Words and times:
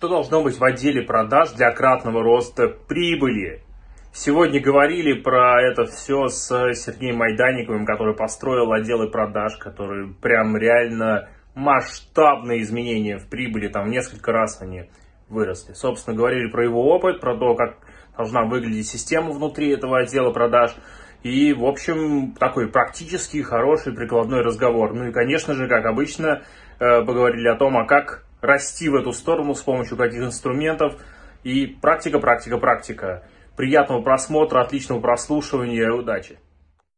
Что 0.00 0.08
должно 0.08 0.42
быть 0.42 0.58
в 0.58 0.64
отделе 0.64 1.02
продаж 1.02 1.50
для 1.50 1.70
кратного 1.72 2.22
роста 2.22 2.68
прибыли? 2.68 3.62
Сегодня 4.14 4.58
говорили 4.58 5.12
про 5.12 5.60
это 5.60 5.84
все 5.84 6.28
с 6.28 6.46
Сергеем 6.72 7.16
Майданниковым, 7.16 7.84
который 7.84 8.16
построил 8.16 8.72
отделы 8.72 9.10
продаж, 9.10 9.58
который 9.58 10.14
прям 10.14 10.56
реально 10.56 11.28
масштабные 11.54 12.62
изменения 12.62 13.18
в 13.18 13.28
прибыли, 13.28 13.68
там 13.68 13.90
несколько 13.90 14.32
раз 14.32 14.62
они 14.62 14.84
выросли. 15.28 15.74
Собственно, 15.74 16.16
говорили 16.16 16.50
про 16.50 16.64
его 16.64 16.82
опыт, 16.94 17.20
про 17.20 17.36
то, 17.36 17.54
как 17.54 17.76
должна 18.16 18.46
выглядеть 18.46 18.88
система 18.88 19.32
внутри 19.32 19.68
этого 19.68 19.98
отдела 19.98 20.30
продаж. 20.30 20.74
И, 21.22 21.52
в 21.52 21.66
общем, 21.66 22.32
такой 22.40 22.68
практический, 22.68 23.42
хороший, 23.42 23.92
прикладной 23.92 24.40
разговор. 24.40 24.94
Ну 24.94 25.08
и, 25.08 25.12
конечно 25.12 25.52
же, 25.52 25.68
как 25.68 25.84
обычно, 25.84 26.40
э, 26.78 27.04
поговорили 27.04 27.48
о 27.48 27.56
том, 27.56 27.76
а 27.76 27.84
как 27.84 28.24
расти 28.40 28.88
в 28.88 28.94
эту 28.94 29.12
сторону, 29.12 29.54
с 29.54 29.62
помощью 29.62 29.96
каких 29.96 30.20
инструментов. 30.20 31.00
И 31.42 31.66
практика, 31.66 32.18
практика, 32.18 32.58
практика. 32.58 33.26
Приятного 33.56 34.02
просмотра, 34.02 34.60
отличного 34.60 35.00
прослушивания, 35.00 35.90
удачи. 35.90 36.38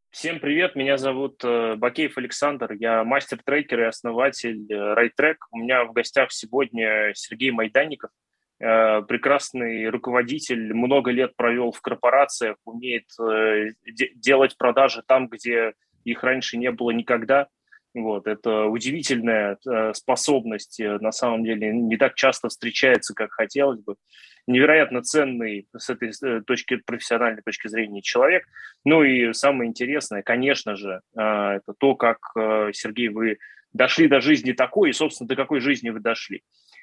Всем 0.09 0.39
привет, 0.39 0.75
меня 0.75 0.97
зовут 0.97 1.43
э, 1.43 1.75
Бакеев 1.75 2.19
Александр, 2.19 2.73
я 2.73 3.03
мастер-трекер 3.03 3.79
и 3.79 3.85
основатель 3.85 4.71
RideTrack. 4.71 5.37
У 5.51 5.57
меня 5.57 5.85
в 5.85 5.93
гостях 5.93 6.31
сегодня 6.31 7.13
Сергей 7.15 7.49
Майданников, 7.49 8.11
э, 8.59 9.01
прекрасный 9.07 9.89
руководитель, 9.89 10.71
много 10.71 11.09
лет 11.09 11.35
провел 11.35 11.71
в 11.71 11.81
корпорациях, 11.81 12.57
умеет 12.63 13.05
э, 13.19 13.71
делать 14.15 14.55
продажи 14.55 15.01
там, 15.07 15.29
где 15.29 15.73
их 16.03 16.23
раньше 16.23 16.57
не 16.57 16.69
было 16.69 16.91
никогда– 16.91 17.47
вот, 17.93 18.25
это 18.25 18.65
удивительная 18.65 19.57
э, 19.69 19.93
способность, 19.93 20.79
э, 20.79 20.97
на 20.99 21.11
самом 21.11 21.43
деле, 21.43 21.71
не 21.71 21.95
так 21.97 22.15
часто 22.15 22.49
встречается, 22.49 23.13
как 23.13 23.31
хотелось 23.31 23.81
бы. 23.81 23.95
Невероятно 24.47 25.03
ценный 25.03 25.67
с 25.77 25.89
этой 25.91 26.09
э, 26.09 26.41
точки, 26.41 26.77
профессиональной 26.77 27.43
точки 27.43 27.67
зрения 27.67 28.01
человек. 28.01 28.45
Ну 28.83 29.03
и 29.03 29.31
самое 29.33 29.69
интересное, 29.69 30.23
конечно 30.23 30.75
же, 30.75 31.01
это 31.13 31.73
то, 31.77 31.95
как, 31.95 32.17
Сергей, 32.73 33.09
вы 33.09 33.37
дошли 33.71 34.07
до 34.07 34.19
жизни 34.21 34.51
такой, 34.51 34.89
и, 34.89 34.93
собственно, 34.93 35.27
до 35.27 35.35
какой 35.35 35.61
жизни 35.61 35.89
вы 35.89 35.99
дошли. 35.99 36.41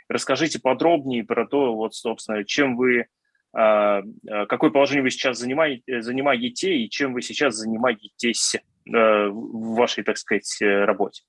Расскажите 0.08 0.60
подробнее 0.60 1.24
про 1.24 1.46
то, 1.46 1.74
вот, 1.74 1.94
собственно, 1.94 2.44
чем 2.44 2.76
вы, 2.76 3.06
какое 3.52 4.70
положение 4.70 5.02
вы 5.02 5.10
сейчас 5.10 5.38
занимаете, 5.38 6.00
занимаете 6.00 6.74
и 6.74 6.88
чем 6.88 7.12
вы 7.12 7.22
сейчас 7.22 7.56
занимаетесь. 7.56 8.56
Э, 8.92 9.28
в 9.28 9.74
вашей, 9.74 10.04
так 10.04 10.18
сказать, 10.18 10.60
э, 10.60 10.84
работе. 10.84 11.22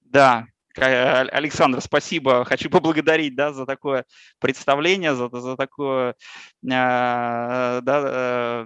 Да, 0.00 0.46
Александр, 0.74 1.80
спасибо. 1.80 2.44
Хочу 2.44 2.70
поблагодарить 2.70 3.34
да, 3.34 3.52
за 3.52 3.66
такое 3.66 4.04
представление, 4.38 5.14
за, 5.14 5.28
за 5.28 5.56
такое 5.56 6.10
э, 6.10 6.14
да, 6.62 8.64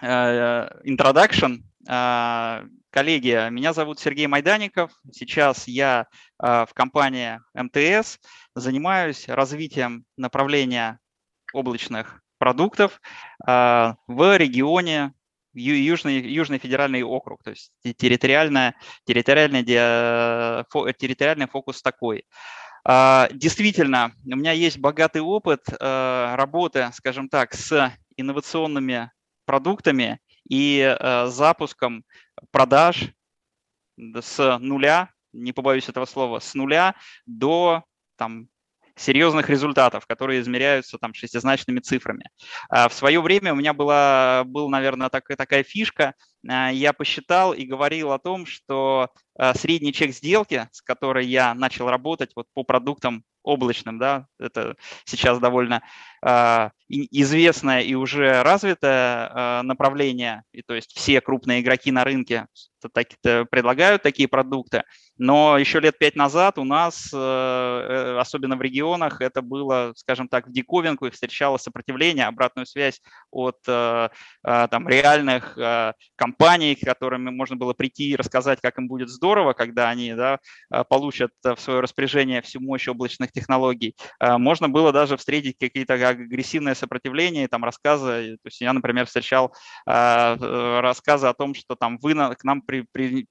introduction. 0.00 1.62
Коллеги, 2.90 3.50
меня 3.50 3.72
зовут 3.72 4.00
Сергей 4.00 4.26
Майдаников. 4.26 4.92
Сейчас 5.10 5.68
я 5.68 6.06
в 6.38 6.68
компании 6.74 7.40
МТС 7.54 8.18
занимаюсь 8.54 9.28
развитием 9.28 10.04
направления 10.16 10.98
облачных 11.52 12.22
продуктов 12.38 13.00
в 13.46 14.36
регионе 14.36 15.12
Южный, 15.54 16.20
Южный 16.20 16.58
федеральный 16.58 17.02
округ, 17.02 17.42
то 17.42 17.50
есть 17.50 17.72
территориальная, 17.82 18.74
территориальный, 19.04 19.64
территориальный 19.64 21.48
фокус 21.48 21.82
такой. 21.82 22.24
А, 22.84 23.28
действительно, 23.32 24.12
у 24.24 24.36
меня 24.36 24.52
есть 24.52 24.78
богатый 24.78 25.20
опыт 25.20 25.60
э, 25.68 26.34
работы, 26.34 26.90
скажем 26.94 27.28
так, 27.28 27.54
с 27.54 27.92
инновационными 28.16 29.12
продуктами 29.44 30.20
и 30.48 30.80
э, 30.80 31.26
запуском 31.26 32.04
продаж 32.50 33.12
с 33.96 34.58
нуля, 34.58 35.10
не 35.32 35.52
побоюсь 35.52 35.88
этого 35.88 36.06
слова, 36.06 36.40
с 36.40 36.54
нуля 36.54 36.96
до 37.24 37.84
там, 38.16 38.48
серьезных 38.96 39.48
результатов, 39.48 40.06
которые 40.06 40.40
измеряются 40.40 40.98
там 40.98 41.14
шестизначными 41.14 41.80
цифрами. 41.80 42.28
А 42.68 42.88
в 42.88 42.94
свое 42.94 43.20
время 43.20 43.52
у 43.52 43.56
меня 43.56 43.72
была, 43.72 44.44
был, 44.44 44.68
наверное, 44.68 45.08
так, 45.08 45.26
такая 45.36 45.62
фишка, 45.62 46.14
я 46.44 46.92
посчитал 46.92 47.52
и 47.52 47.64
говорил 47.64 48.12
о 48.12 48.18
том, 48.18 48.46
что 48.46 49.10
а, 49.38 49.54
средний 49.54 49.92
чек 49.92 50.12
сделки, 50.12 50.68
с 50.72 50.82
которой 50.82 51.26
я 51.26 51.54
начал 51.54 51.88
работать 51.88 52.32
вот 52.36 52.46
по 52.52 52.64
продуктам 52.64 53.24
облачным, 53.42 53.98
да, 53.98 54.26
это 54.38 54.76
сейчас 55.04 55.40
довольно 55.40 55.82
э, 56.24 56.70
известное 56.88 57.80
и 57.80 57.94
уже 57.94 58.42
развитое 58.42 59.28
э, 59.28 59.62
направление, 59.62 60.44
и 60.52 60.62
то 60.62 60.74
есть 60.74 60.92
все 60.96 61.20
крупные 61.20 61.60
игроки 61.60 61.90
на 61.90 62.04
рынке 62.04 62.46
так, 62.92 63.08
предлагают 63.50 64.02
такие 64.02 64.28
продукты, 64.28 64.84
но 65.16 65.58
еще 65.58 65.80
лет 65.80 65.98
пять 65.98 66.16
назад 66.16 66.58
у 66.58 66.64
нас, 66.64 67.10
э, 67.12 67.16
э, 67.16 68.18
особенно 68.18 68.56
в 68.56 68.62
регионах, 68.62 69.20
это 69.20 69.42
было, 69.42 69.92
скажем 69.96 70.28
так, 70.28 70.46
в 70.46 70.52
диковинку 70.52 71.06
и 71.06 71.10
встречало 71.10 71.58
сопротивление, 71.58 72.26
обратную 72.26 72.66
связь 72.66 73.00
от 73.30 73.58
э, 73.66 74.08
э, 74.46 74.68
там, 74.70 74.88
реальных 74.88 75.58
э, 75.58 75.92
компаний, 76.16 76.31
к 76.32 76.84
которым 76.84 77.24
можно 77.36 77.56
было 77.56 77.72
прийти 77.72 78.10
и 78.10 78.16
рассказать, 78.16 78.60
как 78.60 78.78
им 78.78 78.88
будет 78.88 79.08
здорово, 79.08 79.52
когда 79.52 79.88
они 79.88 80.14
да, 80.14 80.38
э, 80.72 80.84
получат 80.88 81.32
в 81.42 81.56
свое 81.58 81.80
распоряжение 81.80 82.42
всю 82.42 82.60
мощь 82.60 82.88
облачных 82.88 83.32
технологий. 83.32 83.96
Э, 84.20 84.36
можно 84.38 84.68
было 84.68 84.92
даже 84.92 85.16
встретить 85.16 85.56
какие-то 85.58 85.94
агрессивные 85.94 86.74
сопротивления, 86.74 87.48
там 87.48 87.64
рассказы. 87.64 88.38
То 88.42 88.46
есть 88.46 88.60
я, 88.60 88.72
например, 88.72 89.06
встречал 89.06 89.54
э, 89.86 90.80
рассказы 90.80 91.26
о 91.26 91.34
том, 91.34 91.54
что 91.54 91.76
там 91.76 91.98
вы 91.98 92.14
к 92.14 92.44
нам 92.44 92.62
при, 92.62 92.84
при, 92.92 93.26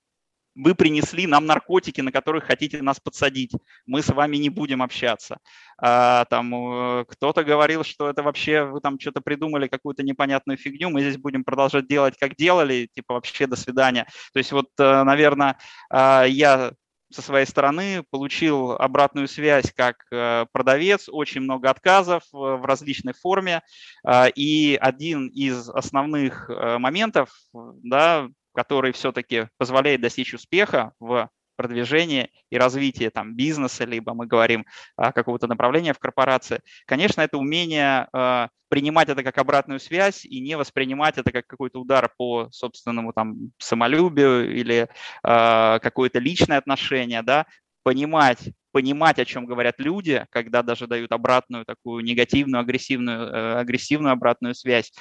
вы 0.55 0.75
принесли 0.75 1.27
нам 1.27 1.45
наркотики, 1.45 2.01
на 2.01 2.11
которых 2.11 2.45
хотите 2.45 2.81
нас 2.81 2.99
подсадить, 2.99 3.51
мы 3.85 4.01
с 4.01 4.09
вами 4.09 4.37
не 4.37 4.49
будем 4.49 4.81
общаться. 4.81 5.37
А, 5.77 6.25
там 6.25 6.53
э, 6.53 7.05
кто-то 7.07 7.43
говорил, 7.43 7.83
что 7.83 8.09
это 8.09 8.21
вообще 8.21 8.63
вы 8.63 8.81
там 8.81 8.99
что-то 8.99 9.21
придумали, 9.21 9.67
какую-то 9.67 10.03
непонятную 10.03 10.57
фигню, 10.57 10.89
мы 10.89 11.01
здесь 11.01 11.17
будем 11.17 11.43
продолжать 11.43 11.87
делать, 11.87 12.15
как 12.19 12.35
делали, 12.35 12.89
типа 12.93 13.15
вообще 13.15 13.47
до 13.47 13.55
свидания. 13.55 14.05
То 14.33 14.39
есть 14.39 14.51
вот, 14.51 14.67
э, 14.77 15.03
наверное, 15.03 15.57
а, 15.89 16.25
я 16.25 16.73
со 17.11 17.21
своей 17.21 17.45
стороны 17.45 18.03
получил 18.09 18.71
обратную 18.71 19.27
связь 19.27 19.73
как 19.75 19.95
э, 20.11 20.45
продавец, 20.53 21.09
очень 21.09 21.41
много 21.41 21.69
отказов 21.69 22.23
в 22.31 22.65
различной 22.65 23.13
форме. 23.13 23.61
А, 24.05 24.27
и 24.27 24.75
один 24.75 25.27
из 25.27 25.69
основных 25.69 26.49
моментов, 26.49 27.29
да, 27.53 28.29
который 28.53 28.91
все-таки 28.91 29.47
позволяет 29.57 30.01
достичь 30.01 30.33
успеха 30.33 30.93
в 30.99 31.29
продвижении 31.55 32.31
и 32.49 32.57
развитии 32.57 33.09
там, 33.09 33.35
бизнеса, 33.35 33.85
либо 33.85 34.13
мы 34.13 34.25
говорим 34.25 34.65
о 34.95 35.11
какого-то 35.11 35.47
направления 35.47 35.93
в 35.93 35.99
корпорации, 35.99 36.61
конечно, 36.85 37.21
это 37.21 37.37
умение 37.37 38.07
э, 38.13 38.47
принимать 38.69 39.09
это 39.09 39.21
как 39.21 39.37
обратную 39.37 39.79
связь 39.79 40.25
и 40.25 40.39
не 40.39 40.57
воспринимать 40.57 41.17
это 41.17 41.31
как 41.31 41.45
какой-то 41.45 41.79
удар 41.81 42.09
по 42.17 42.47
собственному 42.51 43.13
там, 43.13 43.51
самолюбию 43.59 44.55
или 44.55 44.87
э, 45.23 45.79
какое-то 45.79 46.19
личное 46.19 46.57
отношение, 46.57 47.21
да, 47.21 47.45
понимать, 47.83 48.51
понимать, 48.71 49.19
о 49.19 49.25
чем 49.25 49.45
говорят 49.45 49.75
люди, 49.79 50.25
когда 50.29 50.63
даже 50.63 50.87
дают 50.87 51.11
обратную 51.11 51.65
такую 51.65 52.03
негативную, 52.03 52.61
агрессивную, 52.61 53.27
э, 53.27 53.59
агрессивную 53.59 54.13
обратную 54.13 54.55
связь, 54.55 54.91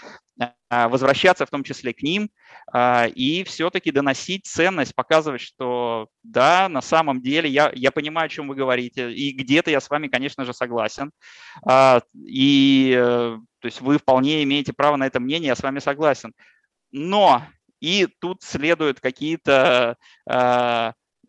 а, 0.71 0.89
возвращаться 0.89 1.45
в 1.45 1.51
том 1.51 1.63
числе 1.63 1.93
к 1.93 2.03
ним 2.03 2.31
а, 2.73 3.07
и 3.07 3.45
все-таки 3.45 3.91
доносить 3.91 4.47
ценность, 4.47 4.95
показывать, 4.95 5.41
что 5.41 6.09
да, 6.23 6.69
на 6.69 6.81
самом 6.81 7.21
деле 7.21 7.51
я, 7.51 7.71
я 7.75 7.91
понимаю, 7.91 8.27
о 8.27 8.31
чем 8.31 8.49
вы 8.49 8.55
говорите, 8.55 9.13
и 9.13 9.33
где-то 9.33 9.71
я 9.71 9.81
с 9.81 9.91
вами, 9.91 10.09
конечно 10.09 10.45
же, 10.45 10.55
согласен. 10.55 11.11
А, 11.66 12.01
и 12.15 12.95
э, 12.97 13.39
то 13.59 13.66
есть 13.66 13.81
вы 13.81 13.99
вполне 13.99 14.43
имеете 14.43 14.72
право 14.72 14.97
на 14.97 15.07
это 15.07 15.21
мнение, 15.21 15.49
я 15.49 15.57
с 15.57 15.63
вами 15.63 15.78
согласен. 15.78 16.33
Но 16.93 17.43
и 17.81 18.09
тут 18.21 18.43
следуют 18.43 19.01
какие-то 19.01 19.97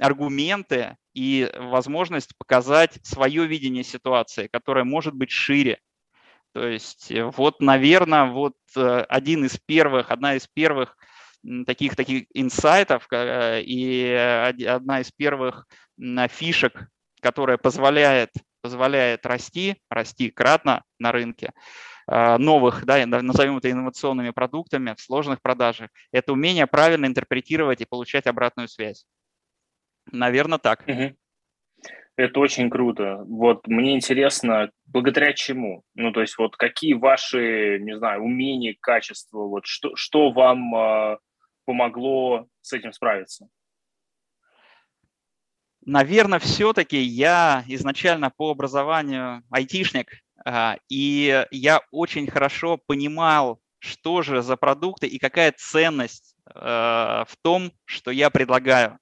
аргументы, 0.02 0.98
и 1.14 1.52
возможность 1.58 2.38
показать 2.38 3.00
свое 3.04 3.46
видение 3.46 3.84
ситуации, 3.84 4.48
которое 4.52 4.84
может 4.84 5.14
быть 5.14 5.32
шире. 5.32 5.80
То 6.54 6.68
есть 6.68 7.12
э, 7.12 7.24
вот, 7.24 7.62
наверное, 7.62 8.26
вот 8.26 8.56
э, 8.76 9.06
один 9.08 9.46
из 9.46 9.58
первых, 9.58 10.12
одна 10.12 10.36
из 10.36 10.48
первых 10.48 10.98
таких 11.66 11.96
таких 11.96 12.26
инсайтов 12.34 13.08
э, 13.12 13.62
и 13.62 14.12
одна 14.68 15.02
из 15.02 15.12
первых 15.12 15.66
фишек, 16.30 16.88
которая 17.22 17.58
позволяет, 17.58 18.32
позволяет 18.62 19.26
расти, 19.26 19.78
расти 19.90 20.30
кратно 20.30 20.84
на 21.00 21.12
рынке, 21.12 21.52
новых, 22.08 22.84
да, 22.86 23.06
назовем 23.06 23.58
это 23.58 23.70
инновационными 23.70 24.32
продуктами 24.32 24.96
в 24.98 25.02
сложных 25.02 25.42
продажах, 25.42 25.90
это 26.12 26.34
умение 26.34 26.66
правильно 26.66 27.06
интерпретировать 27.06 27.82
и 27.82 27.86
получать 27.86 28.26
обратную 28.26 28.68
связь. 28.68 29.06
Наверное, 30.12 30.58
так. 30.58 30.84
Угу. 30.88 31.16
Это 32.18 32.40
очень 32.40 32.70
круто. 32.70 33.24
Вот 33.28 33.68
мне 33.68 33.96
интересно, 33.96 34.72
благодаря 34.86 35.34
чему? 35.34 35.84
Ну, 35.96 36.12
то 36.12 36.22
есть 36.22 36.38
вот 36.38 36.56
какие 36.56 36.94
ваши, 36.94 37.80
не 37.80 37.98
знаю, 37.98 38.22
умения, 38.22 38.76
качества, 38.80 39.40
вот 39.40 39.66
что, 39.66 39.96
что 39.96 40.32
вам 40.32 40.76
э, 40.76 41.18
помогло 41.66 42.48
с 42.62 42.74
этим 42.74 42.92
справиться? 42.92 43.48
Наверное, 45.84 46.38
все-таки 46.40 46.98
я 46.98 47.64
изначально 47.68 48.30
по 48.30 48.52
образованию 48.52 49.42
айтишник, 49.50 50.12
э, 50.46 50.76
и 50.90 51.46
я 51.50 51.82
очень 51.92 52.28
хорошо 52.28 52.78
понимал, 52.86 53.60
что 53.80 54.22
же 54.22 54.44
за 54.44 54.58
продукты 54.58 55.08
и 55.08 55.18
какая 55.18 55.54
ценность 55.58 56.36
э, 56.54 56.60
в 56.60 57.36
том, 57.42 57.72
что 57.86 58.12
я 58.12 58.30
предлагаю. 58.30 59.00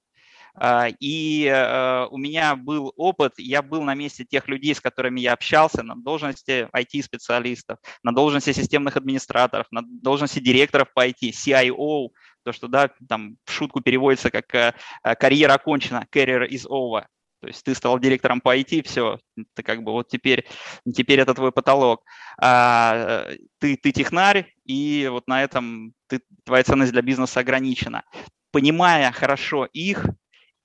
А, 0.54 0.88
и 1.00 1.46
э, 1.46 2.06
у 2.10 2.18
меня 2.18 2.56
был 2.56 2.92
опыт, 2.96 3.34
я 3.38 3.62
был 3.62 3.82
на 3.82 3.94
месте 3.94 4.24
тех 4.24 4.48
людей, 4.48 4.74
с 4.74 4.80
которыми 4.80 5.20
я 5.20 5.32
общался, 5.32 5.82
на 5.82 5.96
должности 5.96 6.68
IT-специалистов, 6.74 7.78
на 8.02 8.12
должности 8.12 8.52
системных 8.52 8.96
администраторов, 8.96 9.66
на 9.70 9.82
должности 9.84 10.38
директоров 10.40 10.92
по 10.92 11.06
IT, 11.06 11.30
CIO, 11.30 12.08
то, 12.44 12.52
что 12.52 12.68
да, 12.68 12.90
там 13.08 13.36
в 13.44 13.52
шутку 13.52 13.80
переводится 13.80 14.30
как 14.30 14.54
э, 14.54 14.74
э, 15.04 15.14
«карьера 15.14 15.54
окончена», 15.54 16.06
«career 16.12 16.48
is 16.48 16.66
over». 16.68 17.04
То 17.40 17.46
есть 17.48 17.64
ты 17.64 17.74
стал 17.74 17.98
директором 17.98 18.40
по 18.40 18.56
IT, 18.56 18.82
все, 18.84 19.18
ты 19.54 19.62
как 19.62 19.82
бы 19.82 19.92
вот 19.92 20.08
теперь, 20.08 20.46
теперь 20.94 21.20
это 21.20 21.32
твой 21.34 21.52
потолок. 21.52 22.04
А, 22.38 23.28
ты, 23.58 23.76
ты 23.76 23.92
технарь, 23.92 24.52
и 24.64 25.08
вот 25.10 25.26
на 25.26 25.42
этом 25.42 25.94
ты, 26.06 26.20
твоя 26.44 26.62
ценность 26.64 26.92
для 26.92 27.00
бизнеса 27.00 27.40
ограничена. 27.40 28.04
Понимая 28.52 29.10
хорошо 29.12 29.64
их, 29.72 30.04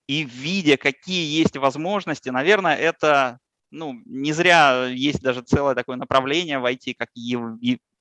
и 0.08 0.24
видя, 0.24 0.78
какие 0.78 1.38
есть 1.38 1.58
возможности, 1.58 2.30
наверное, 2.30 2.76
это 2.76 3.40
ну, 3.72 4.02
не 4.06 4.32
зря 4.32 4.86
есть 4.86 5.22
даже 5.22 5.42
целое 5.42 5.76
такое 5.76 5.98
направление 5.98 6.60
в 6.60 6.66
IT, 6.66 6.96
как 6.98 7.10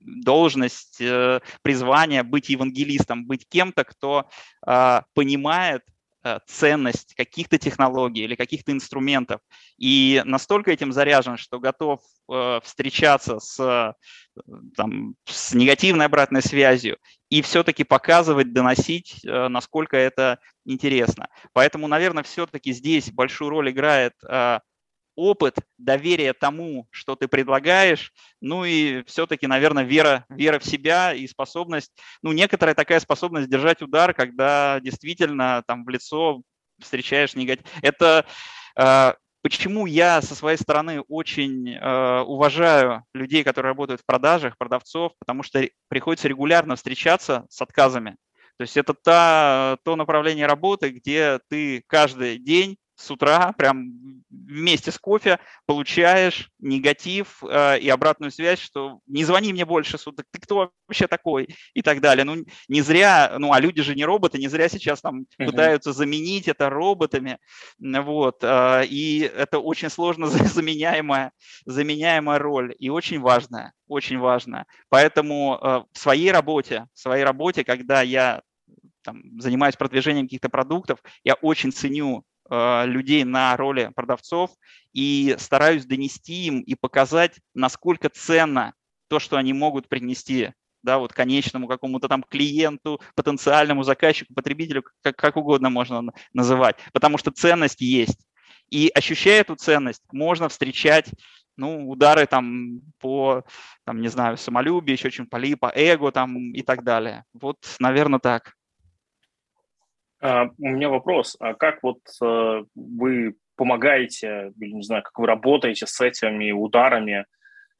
должность, 0.00 1.00
э, 1.00 1.40
призвание 1.62 2.22
быть 2.22 2.48
евангелистом, 2.50 3.26
быть 3.26 3.48
кем-то, 3.48 3.84
кто 3.84 4.28
э, 4.66 5.00
понимает 5.14 5.82
ценность 6.46 7.14
каких-то 7.14 7.58
технологий 7.58 8.24
или 8.24 8.34
каких-то 8.34 8.72
инструментов 8.72 9.40
и 9.78 10.22
настолько 10.24 10.70
этим 10.70 10.92
заряжен, 10.92 11.36
что 11.36 11.60
готов 11.60 12.00
встречаться 12.64 13.38
с, 13.40 13.94
там, 14.76 15.14
с 15.26 15.52
негативной 15.54 16.06
обратной 16.06 16.42
связью 16.42 16.96
и 17.28 17.42
все-таки 17.42 17.84
показывать, 17.84 18.52
доносить, 18.52 19.20
насколько 19.24 19.96
это 19.96 20.38
интересно. 20.64 21.28
Поэтому, 21.52 21.88
наверное, 21.88 22.22
все-таки 22.22 22.72
здесь 22.72 23.12
большую 23.12 23.50
роль 23.50 23.70
играет 23.70 24.14
опыт, 25.16 25.56
доверие 25.78 26.32
тому, 26.32 26.86
что 26.90 27.16
ты 27.16 27.28
предлагаешь, 27.28 28.12
ну 28.40 28.64
и 28.64 29.02
все-таки, 29.04 29.46
наверное, 29.46 29.84
вера, 29.84 30.24
вера 30.28 30.58
в 30.58 30.64
себя 30.64 31.12
и 31.12 31.26
способность, 31.26 31.92
ну, 32.22 32.32
некоторая 32.32 32.74
такая 32.74 33.00
способность 33.00 33.48
держать 33.48 33.82
удар, 33.82 34.14
когда 34.14 34.80
действительно 34.80 35.62
там 35.66 35.84
в 35.84 35.88
лицо 35.88 36.42
встречаешь 36.80 37.34
негатив. 37.34 37.66
Это 37.82 38.26
э, 38.76 39.12
почему 39.42 39.86
я 39.86 40.22
со 40.22 40.34
своей 40.34 40.56
стороны 40.56 41.02
очень 41.02 41.74
э, 41.74 42.20
уважаю 42.20 43.04
людей, 43.12 43.44
которые 43.44 43.70
работают 43.70 44.00
в 44.00 44.06
продажах, 44.06 44.56
продавцов, 44.56 45.12
потому 45.18 45.42
что 45.42 45.68
приходится 45.88 46.28
регулярно 46.28 46.76
встречаться 46.76 47.46
с 47.50 47.60
отказами. 47.60 48.16
То 48.56 48.62
есть 48.62 48.76
это 48.76 48.94
та, 48.94 49.78
то 49.84 49.96
направление 49.96 50.46
работы, 50.46 50.90
где 50.90 51.40
ты 51.48 51.82
каждый 51.88 52.38
день 52.38 52.76
с 52.96 53.10
утра 53.10 53.52
прям 53.52 54.22
вместе 54.30 54.90
с 54.90 54.98
кофе 54.98 55.38
получаешь 55.66 56.50
негатив 56.58 57.42
э, 57.42 57.78
и 57.80 57.88
обратную 57.88 58.30
связь, 58.30 58.60
что 58.60 59.00
не 59.06 59.24
звони 59.24 59.52
мне 59.52 59.64
больше 59.64 59.98
суток, 59.98 60.26
ты 60.30 60.40
кто 60.40 60.70
вообще 60.86 61.06
такой 61.06 61.48
и 61.74 61.82
так 61.82 62.00
далее. 62.00 62.24
Ну 62.24 62.44
не 62.68 62.80
зря, 62.82 63.36
ну 63.38 63.52
а 63.52 63.60
люди 63.60 63.82
же 63.82 63.94
не 63.94 64.04
роботы, 64.04 64.38
не 64.38 64.48
зря 64.48 64.68
сейчас 64.68 65.00
там 65.00 65.22
uh-huh. 65.22 65.46
пытаются 65.46 65.92
заменить 65.92 66.48
это 66.48 66.70
роботами, 66.70 67.38
вот. 67.78 68.42
Э, 68.42 68.84
и 68.84 69.20
это 69.20 69.58
очень 69.58 69.90
сложно 69.90 70.26
заменяемая, 70.28 71.32
заменяемая 71.64 72.38
роль 72.38 72.74
и 72.78 72.90
очень 72.90 73.20
важная, 73.20 73.72
очень 73.88 74.18
важная. 74.18 74.66
Поэтому 74.88 75.58
э, 75.60 75.82
в 75.92 75.98
своей 75.98 76.30
работе, 76.30 76.86
в 76.94 76.98
своей 77.00 77.24
работе, 77.24 77.64
когда 77.64 78.02
я 78.02 78.42
там, 79.02 79.22
занимаюсь 79.38 79.76
продвижением 79.76 80.26
каких-то 80.26 80.48
продуктов, 80.48 80.98
я 81.24 81.34
очень 81.34 81.72
ценю 81.72 82.24
людей 82.86 83.24
на 83.24 83.56
роли 83.56 83.90
продавцов 83.94 84.50
и 84.92 85.34
стараюсь 85.38 85.84
донести 85.84 86.46
им 86.46 86.60
и 86.60 86.74
показать, 86.74 87.40
насколько 87.54 88.08
ценно 88.08 88.74
то, 89.08 89.18
что 89.18 89.36
они 89.36 89.52
могут 89.52 89.88
принести 89.88 90.52
да, 90.82 90.98
вот 90.98 91.12
конечному 91.14 91.66
какому-то 91.66 92.08
там 92.08 92.22
клиенту, 92.22 93.00
потенциальному 93.14 93.82
заказчику, 93.84 94.34
потребителю, 94.34 94.84
как, 95.02 95.16
как 95.16 95.36
угодно 95.36 95.70
можно 95.70 96.12
называть, 96.34 96.76
потому 96.92 97.16
что 97.16 97.30
ценность 97.30 97.80
есть. 97.80 98.26
И 98.70 98.90
ощущая 98.94 99.40
эту 99.40 99.56
ценность, 99.56 100.02
можно 100.12 100.48
встречать 100.48 101.10
ну, 101.56 101.88
удары 101.88 102.26
там 102.26 102.80
по, 102.98 103.44
там, 103.84 104.00
не 104.00 104.08
знаю, 104.08 104.36
самолюбию, 104.36 104.96
еще 104.96 105.10
чем-то, 105.10 105.56
по 105.56 105.72
эго 105.74 106.10
там 106.10 106.52
и 106.52 106.62
так 106.62 106.82
далее. 106.84 107.24
Вот, 107.32 107.58
наверное, 107.78 108.18
так. 108.18 108.54
А, 110.24 110.48
у 110.58 110.68
меня 110.68 110.88
вопрос. 110.88 111.36
А 111.38 111.52
как 111.52 111.82
вот 111.82 111.98
э, 112.22 112.64
вы 112.74 113.34
помогаете, 113.56 114.52
или 114.58 114.72
не 114.72 114.82
знаю, 114.82 115.02
как 115.02 115.18
вы 115.18 115.26
работаете 115.26 115.86
с 115.86 116.00
этими 116.00 116.50
ударами 116.50 117.26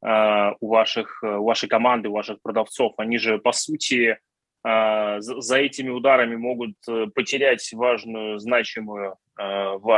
а, 0.03 0.53
у, 0.61 0.69
ваших, 0.69 1.23
у 1.23 1.45
вашей 1.45 1.71
команды, 1.71 2.11
у 2.11 2.13
ваших 2.13 2.43
продавцов? 2.43 2.93
Они 2.99 3.17
же, 3.17 3.39
по 3.39 3.53
сути, 3.53 4.19
за 4.63 5.57
этими 5.59 5.91
ударами 5.91 6.37
могут 6.37 6.77
э, 6.89 7.07
потерять 7.15 7.71
важную, 7.73 8.39
значимую 8.39 9.17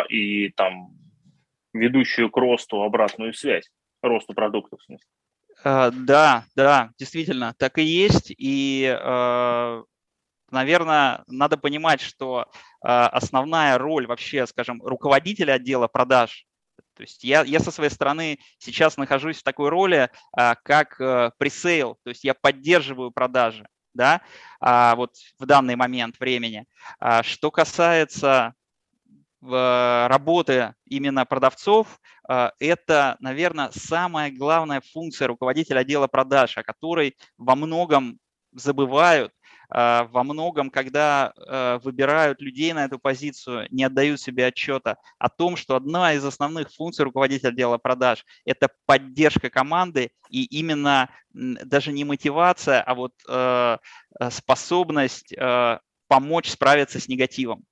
и 0.08 0.48
там 0.56 0.88
ведущую 1.72 2.30
к 2.30 2.36
росту 2.36 2.82
обратную 2.82 3.32
связь, 3.32 3.70
росту 4.02 4.34
продуктов. 4.34 4.80
Да, 5.62 6.44
да, 6.56 6.90
действительно, 6.98 7.54
так 7.58 7.78
и 7.78 7.82
есть. 7.82 8.34
И 8.36 8.82
наверное, 10.50 11.24
надо 11.26 11.56
понимать, 11.56 12.00
что 12.00 12.46
а, 12.82 13.08
основная 13.08 13.78
роль 13.78 14.06
вообще, 14.06 14.46
скажем, 14.46 14.82
руководителя 14.82 15.54
отдела 15.54 15.88
продаж, 15.88 16.46
то 16.94 17.02
есть 17.02 17.24
я, 17.24 17.42
я 17.42 17.60
со 17.60 17.70
своей 17.70 17.90
стороны 17.90 18.38
сейчас 18.58 18.96
нахожусь 18.96 19.38
в 19.38 19.42
такой 19.42 19.68
роли, 19.68 20.10
а, 20.32 20.54
как 20.54 20.98
э, 20.98 21.30
пресейл, 21.38 21.98
то 22.02 22.08
есть 22.08 22.24
я 22.24 22.32
поддерживаю 22.32 23.10
продажи, 23.10 23.68
да, 23.92 24.22
а, 24.60 24.96
вот 24.96 25.12
в 25.38 25.44
данный 25.44 25.76
момент 25.76 26.18
времени. 26.18 26.66
Что 27.22 27.50
касается 27.50 28.54
работы 29.42 30.74
именно 30.86 31.24
продавцов, 31.24 32.00
это, 32.26 33.16
наверное, 33.20 33.70
самая 33.72 34.32
главная 34.32 34.80
функция 34.92 35.28
руководителя 35.28 35.80
отдела 35.80 36.08
продаж, 36.08 36.56
о 36.56 36.64
которой 36.64 37.16
во 37.36 37.54
многом 37.54 38.18
забывают 38.52 39.32
во 39.68 40.22
многом, 40.22 40.70
когда 40.70 41.32
а, 41.36 41.78
выбирают 41.78 42.40
людей 42.40 42.72
на 42.72 42.84
эту 42.84 42.98
позицию, 42.98 43.66
не 43.70 43.84
отдают 43.84 44.20
себе 44.20 44.46
отчета 44.46 44.98
о 45.18 45.28
том, 45.28 45.56
что 45.56 45.76
одна 45.76 46.12
из 46.14 46.24
основных 46.24 46.72
функций 46.72 47.04
руководителя 47.04 47.50
отдела 47.50 47.78
продаж– 47.78 48.24
это 48.44 48.70
поддержка 48.86 49.50
команды 49.50 50.10
и 50.30 50.44
именно 50.44 51.10
даже 51.32 51.92
не 51.92 52.04
мотивация, 52.04 52.80
а 52.80 52.94
вот 52.94 53.12
а, 53.28 53.78
способность 54.30 55.34
помочь 56.08 56.48
справиться 56.48 57.00
с 57.00 57.08
негативом. 57.08 57.64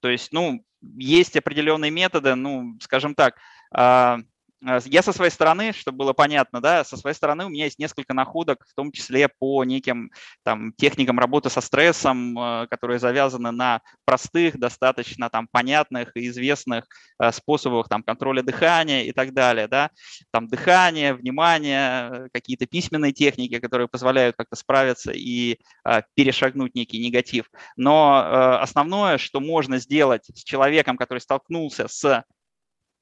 То 0.00 0.08
есть, 0.08 0.32
ну, 0.32 0.64
есть 0.80 1.36
определенные 1.36 1.90
методы, 1.90 2.34
ну, 2.34 2.76
скажем 2.80 3.14
так, 3.14 3.36
я 4.60 5.02
со 5.02 5.12
своей 5.12 5.30
стороны, 5.30 5.72
чтобы 5.72 5.98
было 5.98 6.12
понятно, 6.12 6.60
да, 6.60 6.82
со 6.84 6.96
своей 6.96 7.14
стороны 7.14 7.46
у 7.46 7.48
меня 7.48 7.64
есть 7.64 7.78
несколько 7.78 8.12
находок, 8.12 8.66
в 8.68 8.74
том 8.74 8.90
числе 8.90 9.28
по 9.28 9.62
неким 9.64 10.10
там, 10.42 10.72
техникам 10.72 11.18
работы 11.18 11.48
со 11.48 11.60
стрессом, 11.60 12.36
э, 12.38 12.66
которые 12.68 12.98
завязаны 12.98 13.52
на 13.52 13.80
простых, 14.04 14.58
достаточно 14.58 15.30
там, 15.30 15.46
понятных 15.50 16.16
и 16.16 16.26
известных 16.28 16.86
э, 17.22 17.30
способах 17.30 17.88
там, 17.88 18.02
контроля 18.02 18.42
дыхания 18.42 19.02
и 19.04 19.12
так 19.12 19.32
далее. 19.32 19.68
Да. 19.68 19.90
Там 20.32 20.48
дыхание, 20.48 21.14
внимание, 21.14 22.28
какие-то 22.32 22.66
письменные 22.66 23.12
техники, 23.12 23.60
которые 23.60 23.86
позволяют 23.86 24.36
как-то 24.36 24.56
справиться 24.56 25.12
и 25.12 25.58
перешагнуть 26.14 26.74
некий 26.74 26.98
негатив. 26.98 27.50
Но 27.76 28.58
основное, 28.60 29.18
что 29.18 29.40
можно 29.40 29.78
сделать 29.78 30.26
с 30.34 30.42
человеком, 30.44 30.96
который 30.96 31.20
столкнулся 31.20 31.88
с 31.88 32.24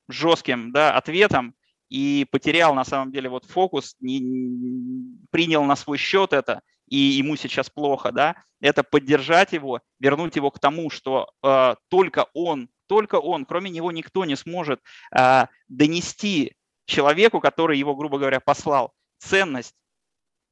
жестким 0.09 0.73
да, 0.73 0.95
ответом 0.97 1.55
и 1.89 2.27
потерял 2.31 2.75
на 2.75 2.85
самом 2.85 3.13
деле 3.13 3.29
вот 3.29 3.45
фокус, 3.45 3.97
не, 4.01 5.19
принял 5.31 5.65
на 5.65 5.77
свой 5.77 5.99
счет 5.99 6.33
это, 6.33 6.63
и 6.89 6.97
ему 6.97 7.37
сейчас 7.37 7.71
плохо, 7.71 8.13
да, 8.13 8.37
это 8.61 8.83
поддержать 8.83 9.53
его, 9.53 9.81
вернуть 9.99 10.37
его 10.37 10.51
к 10.51 10.59
тому, 10.59 10.91
что 10.91 11.31
э, 11.43 11.75
только 11.89 12.27
он 12.33 12.69
только 12.87 13.17
он, 13.17 13.45
кроме 13.45 13.71
него 13.71 13.93
никто 13.93 14.25
не 14.25 14.37
сможет 14.37 14.81
а, 15.13 15.49
донести 15.69 16.55
человеку, 16.87 17.41
который 17.41 17.79
его, 17.79 17.95
грубо 17.95 18.19
говоря, 18.19 18.41
послал, 18.41 18.93
ценность. 19.19 19.75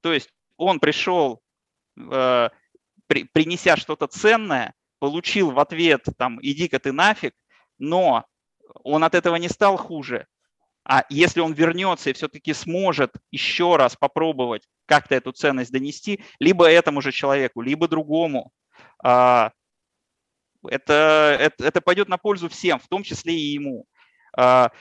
То 0.03 0.13
есть 0.13 0.31
он 0.57 0.81
пришел, 0.81 1.41
а, 1.99 2.51
при, 3.07 3.25
принеся 3.25 3.77
что-то 3.77 4.07
ценное, 4.07 4.75
получил 4.99 5.51
в 5.51 5.59
ответ 5.59 6.07
там 6.19 6.39
«иди-ка 6.43 6.79
ты 6.79 6.93
нафиг», 6.93 7.35
но 7.79 8.25
он 8.83 9.05
от 9.05 9.15
этого 9.15 9.37
не 9.37 9.49
стал 9.49 9.77
хуже. 9.77 10.27
А 10.87 11.05
если 11.09 11.41
он 11.41 11.55
вернется 11.55 12.11
и 12.11 12.13
все-таки 12.13 12.53
сможет 12.53 13.15
еще 13.31 13.77
раз 13.77 13.97
попробовать 13.97 14.69
как-то 14.87 15.15
эту 15.15 15.33
ценность 15.33 15.73
донести, 15.73 16.21
либо 16.39 16.71
этому 16.71 17.01
же 17.01 17.11
человеку, 17.11 17.63
либо 17.63 17.89
другому, 17.89 18.53
а, 19.03 19.53
это, 20.69 21.37
это, 21.41 21.65
это 21.65 21.81
пойдет 21.81 22.09
на 22.09 22.19
пользу 22.19 22.49
всем, 22.51 22.79
в 22.79 22.89
том 22.89 23.03
числе 23.03 23.35
и 23.35 23.53
ему. 23.53 23.87
А, 24.37 24.73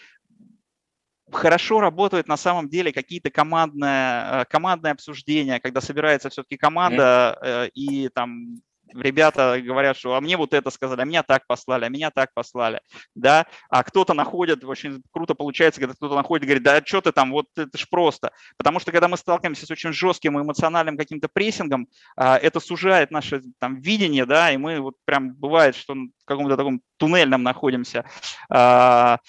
хорошо 1.32 1.80
работают 1.80 2.28
на 2.28 2.38
самом 2.38 2.70
деле 2.70 2.92
какие-то 2.92 3.32
командные, 3.32 4.42
э, 4.42 4.46
командные 4.46 4.92
обсуждения, 4.92 5.60
когда 5.60 5.82
собирается 5.82 6.30
все-таки 6.30 6.58
команда 6.58 7.40
mm. 7.42 7.70
и 7.74 8.10
там 8.10 8.58
ребята 8.96 9.60
говорят, 9.62 9.98
что 9.98 10.16
а 10.16 10.22
мне 10.22 10.38
вот 10.38 10.54
это 10.54 10.70
сказали, 10.70 11.02
а 11.02 11.06
меня 11.06 11.24
так 11.24 11.46
послали, 11.48 11.86
а 11.86 11.90
меня 11.90 12.12
так 12.12 12.34
послали, 12.34 12.82
да, 13.16 13.46
а 13.70 13.84
кто-то 13.84 14.14
находит, 14.14 14.64
очень 14.64 15.02
круто 15.12 15.36
получается, 15.36 15.82
когда 15.82 15.94
кто-то 15.94 16.16
находит 16.16 16.46
говорит, 16.46 16.64
да 16.64 16.82
что 16.84 17.02
ты 17.02 17.12
там, 17.12 17.32
вот 17.32 17.48
это 17.56 17.78
ж 17.78 17.88
просто, 17.90 18.32
потому 18.58 18.80
что 18.80 18.92
когда 18.92 19.08
мы 19.08 19.18
сталкиваемся 19.18 19.66
с 19.66 19.72
очень 19.72 19.94
жестким 19.94 20.40
эмоциональным 20.40 20.98
каким-то 20.98 21.28
прессингом, 21.28 21.88
а, 22.16 22.38
это 22.38 22.60
сужает 22.60 23.12
наше 23.12 23.42
там 23.60 23.80
видение, 23.80 24.26
да, 24.26 24.52
и 24.52 24.58
мы 24.58 24.80
вот 24.80 24.96
прям 25.06 25.34
бывает, 25.34 25.76
что 25.76 25.94
в 25.94 26.26
каком-то 26.26 26.58
таком 26.58 26.82
туннельном 26.98 27.44
находимся, 27.44 28.06
а, 28.50 29.20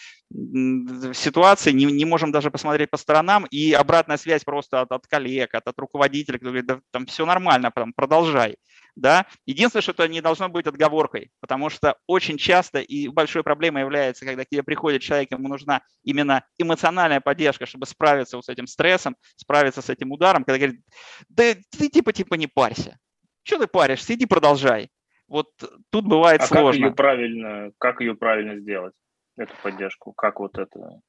ситуации, 1.14 1.72
не, 1.72 1.84
не 1.84 2.04
можем 2.04 2.32
даже 2.32 2.50
посмотреть 2.50 2.90
по 2.90 2.96
сторонам, 2.96 3.46
и 3.50 3.72
обратная 3.72 4.16
связь 4.16 4.44
просто 4.44 4.80
от, 4.80 4.90
от 4.90 5.06
коллег, 5.06 5.54
от, 5.54 5.66
от 5.68 5.78
руководителя, 5.78 6.38
кто 6.38 6.46
говорит, 6.46 6.66
да, 6.66 6.80
там 6.90 7.06
все 7.06 7.24
нормально, 7.24 7.70
прям 7.70 7.92
продолжай. 7.92 8.56
Да? 8.96 9.26
Единственное, 9.44 9.82
что 9.82 9.92
это 9.92 10.06
не 10.06 10.20
должно 10.20 10.48
быть 10.48 10.66
отговоркой, 10.66 11.30
потому 11.40 11.68
что 11.68 11.96
очень 12.06 12.38
часто 12.38 12.80
и 12.80 13.08
большой 13.08 13.42
проблемой 13.42 13.82
является, 13.82 14.24
когда 14.24 14.44
к 14.44 14.48
тебе 14.48 14.62
приходит 14.62 15.02
человек, 15.02 15.32
ему 15.32 15.48
нужна 15.48 15.82
именно 16.04 16.44
эмоциональная 16.58 17.20
поддержка, 17.20 17.66
чтобы 17.66 17.86
справиться 17.86 18.36
вот 18.36 18.44
с 18.44 18.48
этим 18.48 18.66
стрессом, 18.66 19.16
справиться 19.36 19.82
с 19.82 19.90
этим 19.90 20.12
ударом, 20.12 20.44
когда 20.44 20.58
говорит, 20.58 20.80
да 21.28 21.54
ты 21.76 21.88
типа-типа 21.88 22.34
не 22.34 22.46
парься, 22.46 22.98
что 23.42 23.58
ты 23.58 23.66
паришься, 23.66 24.14
иди 24.14 24.26
продолжай. 24.26 24.90
Вот 25.26 25.48
тут 25.90 26.06
бывает 26.06 26.42
а 26.42 26.46
сложно. 26.46 26.72
Как 26.72 26.90
ее 26.90 26.94
правильно, 26.94 27.72
как 27.78 28.00
ее 28.00 28.14
правильно 28.14 28.60
сделать, 28.60 28.94
эту 29.36 29.54
поддержку? 29.62 30.12
Как 30.12 30.38
вот 30.38 30.58
это? 30.58 31.00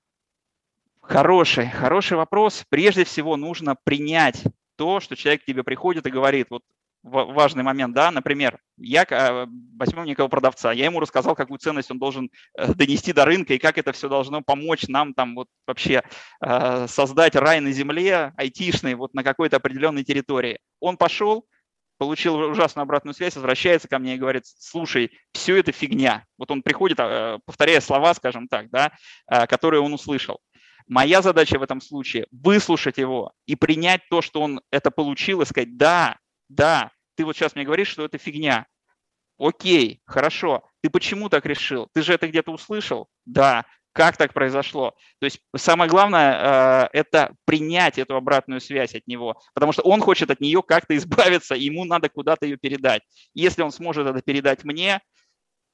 Хороший, 1.01 1.67
хороший 1.67 2.17
вопрос. 2.17 2.65
Прежде 2.69 3.03
всего 3.03 3.37
нужно 3.37 3.75
принять 3.83 4.43
то, 4.75 4.99
что 4.99 5.15
человек 5.15 5.43
к 5.43 5.45
тебе 5.45 5.63
приходит 5.63 6.07
и 6.07 6.11
говорит, 6.11 6.47
вот 6.49 6.63
важный 7.05 7.63
момент, 7.63 7.93
да, 7.93 8.09
например, 8.09 8.59
я 8.77 9.05
э, 9.07 9.47
возьмем 9.77 10.05
некого 10.05 10.27
продавца, 10.27 10.71
я 10.71 10.85
ему 10.85 10.99
рассказал, 10.99 11.35
какую 11.35 11.59
ценность 11.59 11.91
он 11.91 11.99
должен 11.99 12.31
э, 12.57 12.73
донести 12.73 13.13
до 13.13 13.25
рынка 13.25 13.53
и 13.53 13.59
как 13.59 13.77
это 13.77 13.91
все 13.91 14.09
должно 14.09 14.41
помочь 14.41 14.87
нам 14.87 15.13
там 15.13 15.35
вот 15.35 15.47
вообще 15.67 16.03
э, 16.41 16.87
создать 16.87 17.35
рай 17.35 17.59
на 17.59 17.71
земле, 17.71 18.33
айтишный, 18.37 18.95
вот 18.95 19.13
на 19.13 19.23
какой-то 19.23 19.57
определенной 19.57 20.03
территории. 20.03 20.59
Он 20.79 20.97
пошел, 20.97 21.45
получил 21.99 22.37
ужасную 22.37 22.83
обратную 22.83 23.13
связь, 23.13 23.35
возвращается 23.35 23.87
ко 23.87 23.99
мне 23.99 24.15
и 24.15 24.19
говорит, 24.19 24.43
слушай, 24.45 25.11
все 25.31 25.57
это 25.57 25.71
фигня. 25.71 26.25
Вот 26.39 26.49
он 26.49 26.63
приходит, 26.63 26.97
повторяя 27.45 27.81
слова, 27.81 28.13
скажем 28.15 28.47
так, 28.47 28.69
да, 28.69 28.91
которые 29.47 29.81
он 29.81 29.93
услышал. 29.93 30.39
Моя 30.87 31.21
задача 31.21 31.57
в 31.57 31.63
этом 31.63 31.81
случае 31.81 32.27
выслушать 32.31 32.97
его 32.97 33.31
и 33.45 33.55
принять 33.55 34.01
то, 34.09 34.21
что 34.21 34.41
он 34.41 34.61
это 34.71 34.91
получил, 34.91 35.41
и 35.41 35.45
сказать, 35.45 35.77
да, 35.77 36.17
да, 36.49 36.91
ты 37.15 37.25
вот 37.25 37.35
сейчас 37.35 37.55
мне 37.55 37.65
говоришь, 37.65 37.89
что 37.89 38.05
это 38.05 38.17
фигня. 38.17 38.67
Окей, 39.37 40.01
хорошо. 40.05 40.63
Ты 40.81 40.89
почему 40.89 41.29
так 41.29 41.45
решил? 41.45 41.89
Ты 41.93 42.03
же 42.03 42.13
это 42.13 42.27
где-то 42.27 42.51
услышал? 42.51 43.07
Да. 43.25 43.65
Как 43.95 44.17
так 44.17 44.33
произошло? 44.33 44.93
То 45.19 45.25
есть 45.25 45.39
самое 45.55 45.89
главное 45.89 46.33
э,– 46.33 46.89
это 46.93 47.33
принять 47.45 47.97
эту 47.97 48.17
обратную 48.17 48.59
связь 48.59 48.93
от 48.93 49.07
него, 49.07 49.39
потому 49.53 49.71
что 49.71 49.83
он 49.83 50.01
хочет 50.01 50.29
от 50.29 50.41
нее 50.41 50.61
как-то 50.61 50.97
избавиться, 50.97 51.55
ему 51.55 51.85
надо 51.85 52.09
куда-то 52.09 52.45
ее 52.45 52.57
передать. 52.57 53.03
Если 53.33 53.61
он 53.61 53.71
сможет 53.71 54.05
это 54.05 54.21
передать 54.21 54.65
мне, 54.65 54.99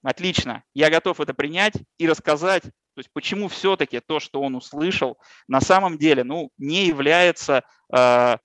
отлично, 0.03 0.63
я 0.75 0.91
готов 0.91 1.19
это 1.19 1.33
принять 1.33 1.73
и 1.97 2.07
рассказать, 2.07 2.61
то 2.61 2.97
есть 2.97 3.09
почему 3.11 3.47
все-таки 3.47 3.99
то, 3.99 4.19
что 4.19 4.39
он 4.41 4.55
услышал, 4.55 5.17
на 5.47 5.59
самом 5.59 5.97
деле 5.97 6.23
ну, 6.23 6.51
не 6.59 6.85
является 6.85 7.63
э, 7.91 8.37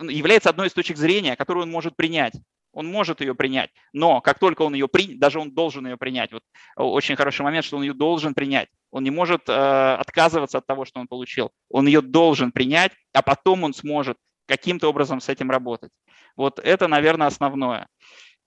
является 0.00 0.50
одной 0.50 0.68
из 0.68 0.72
точек 0.72 0.96
зрения, 0.96 1.36
которую 1.36 1.64
он 1.64 1.70
может 1.70 1.96
принять. 1.96 2.34
Он 2.72 2.86
может 2.86 3.20
ее 3.20 3.36
принять, 3.36 3.70
но 3.92 4.20
как 4.20 4.40
только 4.40 4.62
он 4.62 4.74
ее 4.74 4.88
принят, 4.88 5.20
даже 5.20 5.38
он 5.38 5.52
должен 5.52 5.86
ее 5.86 5.96
принять. 5.96 6.32
Вот 6.32 6.42
очень 6.76 7.14
хороший 7.14 7.42
момент, 7.42 7.64
что 7.64 7.76
он 7.76 7.84
ее 7.84 7.94
должен 7.94 8.34
принять. 8.34 8.68
Он 8.90 9.04
не 9.04 9.10
может 9.10 9.48
э, 9.48 9.52
отказываться 9.94 10.58
от 10.58 10.66
того, 10.66 10.84
что 10.84 10.98
он 10.98 11.06
получил. 11.06 11.52
Он 11.68 11.86
ее 11.86 12.00
должен 12.00 12.50
принять, 12.50 12.90
а 13.12 13.22
потом 13.22 13.62
он 13.62 13.74
сможет 13.74 14.18
каким-то 14.46 14.88
образом 14.88 15.20
с 15.20 15.28
этим 15.28 15.50
работать. 15.50 15.90
Вот 16.36 16.58
это, 16.58 16.88
наверное, 16.88 17.28
основное. 17.28 17.86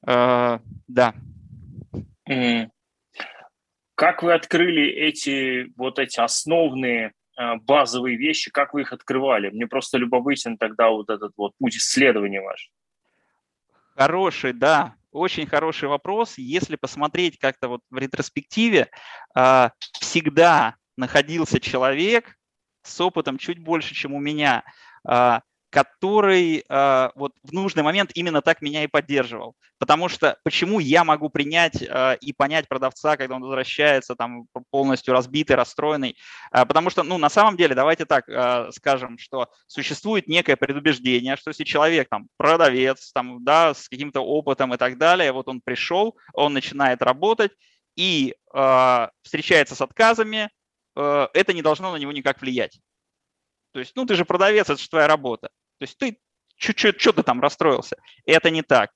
Э, 0.05 0.59
да. 0.87 1.13
Как 3.95 4.23
вы 4.23 4.33
открыли 4.33 4.89
эти 4.89 5.71
вот 5.77 5.99
эти 5.99 6.19
основные 6.19 7.13
базовые 7.61 8.17
вещи, 8.17 8.51
как 8.51 8.73
вы 8.73 8.81
их 8.81 8.93
открывали? 8.93 9.49
Мне 9.49 9.67
просто 9.67 9.97
любопытен 9.97 10.57
тогда 10.57 10.89
вот 10.89 11.09
этот 11.09 11.33
вот 11.37 11.53
путь 11.59 11.77
исследования 11.77 12.41
ваш. 12.41 12.71
Хороший, 13.95 14.53
да, 14.53 14.95
очень 15.11 15.47
хороший 15.47 15.89
вопрос. 15.89 16.37
Если 16.37 16.75
посмотреть 16.75 17.39
как-то 17.39 17.67
вот 17.67 17.81
в 17.89 17.97
ретроспективе, 17.97 18.89
э, 19.35 19.69
всегда 19.99 20.75
находился 20.97 21.59
человек 21.59 22.35
с 22.83 23.01
опытом 23.01 23.37
чуть 23.37 23.59
больше, 23.59 23.95
чем 23.95 24.13
у 24.13 24.19
меня, 24.19 24.63
э, 25.09 25.39
который 25.69 26.63
э, 26.67 27.09
вот 27.15 27.33
в 27.43 27.51
нужный 27.51 27.83
момент 27.83 28.11
именно 28.13 28.41
так 28.41 28.61
меня 28.61 28.83
и 28.83 28.87
поддерживал. 28.87 29.55
Потому 29.79 30.07
что 30.07 30.37
почему 30.43 30.79
я 30.79 31.03
могу 31.03 31.29
принять 31.29 31.81
э, 31.81 32.17
и 32.21 32.33
понять 32.33 32.67
продавца, 32.67 33.17
когда 33.17 33.35
он 33.35 33.41
возвращается 33.41 34.15
там 34.15 34.45
полностью 34.71 35.13
разбитый, 35.13 35.55
расстроенный? 35.55 36.15
Э, 36.51 36.65
потому 36.65 36.89
что, 36.89 37.03
ну, 37.03 37.17
на 37.17 37.29
самом 37.29 37.57
деле, 37.57 37.75
давайте 37.75 38.05
так 38.05 38.29
э, 38.29 38.71
скажем, 38.71 39.17
что 39.17 39.49
существует 39.67 40.27
некое 40.27 40.55
предубеждение, 40.55 41.35
что 41.35 41.49
если 41.49 41.65
человек 41.65 42.07
там 42.09 42.27
продавец, 42.37 43.11
там, 43.11 43.43
да, 43.43 43.73
с 43.73 43.89
каким-то 43.89 44.21
опытом 44.21 44.73
и 44.73 44.77
так 44.77 44.97
далее, 44.97 45.31
вот 45.31 45.49
он 45.49 45.61
пришел, 45.61 46.17
он 46.33 46.53
начинает 46.53 47.01
работать 47.01 47.51
и 47.97 48.35
э, 48.53 49.07
встречается 49.23 49.75
с 49.75 49.81
отказами, 49.81 50.49
э, 50.95 51.27
это 51.33 51.51
не 51.51 51.61
должно 51.61 51.91
на 51.91 51.97
него 51.97 52.13
никак 52.13 52.39
влиять. 52.39 52.79
То 53.77 53.81
есть, 53.81 53.95
ну, 53.95 54.07
ты 54.07 54.15
же 54.15 54.25
продавец, 54.25 54.71
это 54.71 54.81
же 54.81 54.89
твоя 54.89 55.05
работа. 55.05 55.49
То 55.77 55.83
есть 55.83 55.99
ты 55.99 56.17
что 56.57 57.13
ты 57.13 57.21
там 57.21 57.39
расстроился? 57.39 57.95
Это 58.25 58.49
не 58.49 58.63
так. 58.63 58.89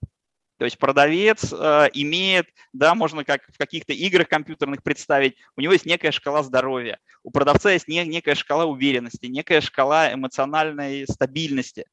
То 0.57 0.65
есть 0.65 0.79
продавец 0.79 1.53
э, 1.53 1.89
имеет, 1.93 2.47
да, 2.73 2.95
можно 2.95 3.23
как 3.23 3.43
в 3.53 3.59
каких-то 3.59 3.93
играх 3.93 4.27
компьютерных 4.27 4.81
представить, 4.81 5.37
у 5.55 5.61
него 5.61 5.73
есть 5.73 5.85
некая 5.85 6.11
шкала 6.11 6.41
здоровья, 6.41 6.97
у 7.21 7.29
продавца 7.29 7.69
есть 7.69 7.87
не, 7.87 8.03
некая 8.07 8.33
шкала 8.33 8.65
уверенности, 8.65 9.27
некая 9.27 9.61
шкала 9.61 10.11
эмоциональной 10.11 11.05
стабильности. 11.05 11.85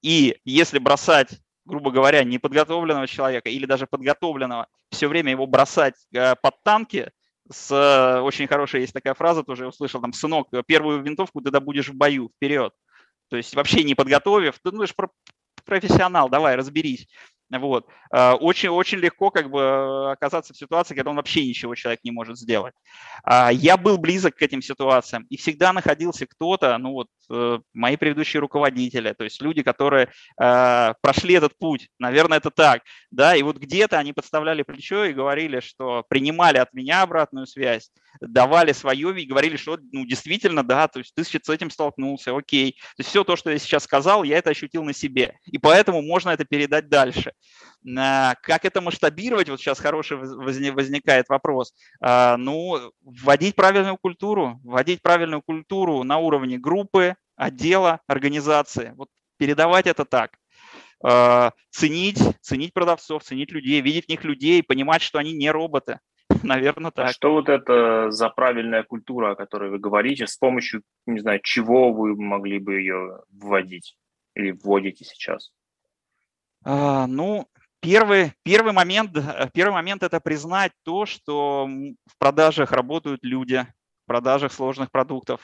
И 0.00 0.38
если 0.44 0.78
бросать, 0.78 1.40
грубо 1.64 1.90
говоря, 1.90 2.22
неподготовленного 2.22 3.08
человека 3.08 3.50
или 3.50 3.66
даже 3.66 3.88
подготовленного, 3.88 4.68
все 4.92 5.08
время 5.08 5.32
его 5.32 5.48
бросать 5.48 5.96
э, 6.14 6.36
под 6.40 6.62
танки, 6.62 7.10
с 7.50 7.70
э, 7.70 8.20
очень 8.20 8.46
хорошая 8.46 8.80
есть 8.80 8.92
такая 8.92 9.14
фраза, 9.14 9.42
тоже 9.42 9.66
услышал, 9.66 10.00
там, 10.00 10.12
сынок, 10.12 10.48
первую 10.66 11.02
винтовку 11.02 11.40
ты 11.40 11.50
добудешь 11.50 11.88
в 11.88 11.94
бою, 11.94 12.30
вперед. 12.36 12.72
То 13.28 13.36
есть 13.36 13.54
вообще 13.54 13.84
не 13.84 13.94
подготовив, 13.94 14.58
ты 14.62 14.70
думаешь, 14.70 14.94
профессионал, 15.64 16.28
давай, 16.28 16.56
разберись. 16.56 17.08
Вот. 17.50 17.86
Э, 18.12 18.32
очень, 18.32 18.70
очень 18.70 18.98
легко 18.98 19.30
как 19.30 19.50
бы 19.50 20.10
оказаться 20.10 20.52
в 20.52 20.56
ситуации, 20.56 20.94
когда 20.94 21.10
он 21.10 21.16
вообще 21.16 21.46
ничего 21.46 21.74
человек 21.74 22.00
не 22.02 22.10
может 22.10 22.38
сделать. 22.38 22.74
А, 23.22 23.52
я 23.52 23.76
был 23.76 23.98
близок 23.98 24.36
к 24.36 24.42
этим 24.42 24.62
ситуациям 24.62 25.26
и 25.30 25.36
всегда 25.36 25.72
находился 25.72 26.26
кто-то, 26.26 26.76
ну 26.78 26.92
вот 26.92 27.08
э, 27.30 27.58
мои 27.72 27.96
предыдущие 27.96 28.40
руководители, 28.40 29.12
то 29.12 29.24
есть 29.24 29.40
люди, 29.40 29.62
которые 29.62 30.08
э, 30.40 30.94
прошли 31.00 31.34
этот 31.34 31.56
путь, 31.56 31.88
наверное, 31.98 32.38
это 32.38 32.50
так, 32.50 32.82
да, 33.10 33.36
и 33.36 33.42
вот 33.42 33.58
где-то 33.58 33.98
они 33.98 34.12
подставляли 34.12 34.62
плечо 34.62 35.04
и 35.04 35.12
говорили, 35.12 35.60
что 35.60 36.04
принимали 36.08 36.58
от 36.58 36.72
меня 36.72 37.02
обратную 37.02 37.46
связь, 37.46 37.90
давали 38.20 38.72
свое 38.72 39.20
и 39.20 39.26
говорили, 39.26 39.56
что 39.56 39.78
ну 39.92 40.04
действительно, 40.04 40.62
да, 40.62 40.88
то 40.88 40.98
есть 40.98 41.14
ты 41.14 41.24
с 41.24 41.48
этим 41.48 41.70
столкнулся, 41.70 42.36
окей. 42.36 42.72
То 42.72 43.00
есть 43.00 43.10
все 43.10 43.24
то, 43.24 43.36
что 43.36 43.50
я 43.50 43.58
сейчас 43.58 43.84
сказал, 43.84 44.24
я 44.24 44.38
это 44.38 44.50
ощутил 44.50 44.84
на 44.84 44.92
себе, 44.92 45.38
и 45.44 45.58
поэтому 45.58 46.02
можно 46.02 46.30
это 46.30 46.44
передать 46.44 46.88
дальше. 46.88 47.32
Как 47.84 48.64
это 48.64 48.80
масштабировать? 48.80 49.48
Вот 49.48 49.60
сейчас 49.60 49.78
хороший 49.78 50.16
возникает 50.16 51.28
вопрос. 51.28 51.72
Ну, 52.00 52.92
вводить 53.02 53.54
правильную 53.54 53.96
культуру, 53.96 54.60
вводить 54.64 55.02
правильную 55.02 55.42
культуру 55.42 56.02
на 56.02 56.18
уровне 56.18 56.58
группы, 56.58 57.16
отдела, 57.36 58.00
организации. 58.06 58.92
Вот 58.96 59.08
передавать 59.38 59.86
это 59.86 60.04
так. 60.04 60.32
Ценить, 61.70 62.18
ценить 62.40 62.72
продавцов, 62.72 63.22
ценить 63.22 63.52
людей, 63.52 63.80
видеть 63.80 64.06
в 64.06 64.08
них 64.08 64.24
людей, 64.24 64.62
понимать, 64.62 65.02
что 65.02 65.18
они 65.18 65.32
не 65.32 65.50
роботы. 65.50 66.00
Наверное, 66.42 66.90
так. 66.90 67.08
А 67.10 67.12
что 67.12 67.32
вот 67.32 67.48
это 67.48 68.10
за 68.10 68.30
правильная 68.30 68.82
культура, 68.82 69.32
о 69.32 69.36
которой 69.36 69.70
вы 69.70 69.78
говорите? 69.78 70.26
С 70.26 70.36
помощью, 70.36 70.82
не 71.06 71.20
знаю, 71.20 71.40
чего 71.42 71.92
вы 71.92 72.16
могли 72.16 72.58
бы 72.58 72.80
ее 72.80 73.20
вводить 73.30 73.96
или 74.34 74.50
вводите 74.50 75.04
сейчас? 75.04 75.52
А, 76.68 77.06
ну, 77.06 77.46
первый, 77.80 78.32
первый, 78.42 78.72
момент, 78.72 79.16
э, 79.16 79.48
первый 79.54 79.72
момент– 79.72 80.02
это 80.02 80.18
признать 80.18 80.72
то, 80.82 81.06
что 81.06 81.68
в 81.68 82.18
продажах 82.18 82.72
работают 82.72 83.20
люди, 83.22 83.64
в 84.02 84.06
продажах 84.06 84.52
сложных 84.52 84.90
продуктов. 84.90 85.40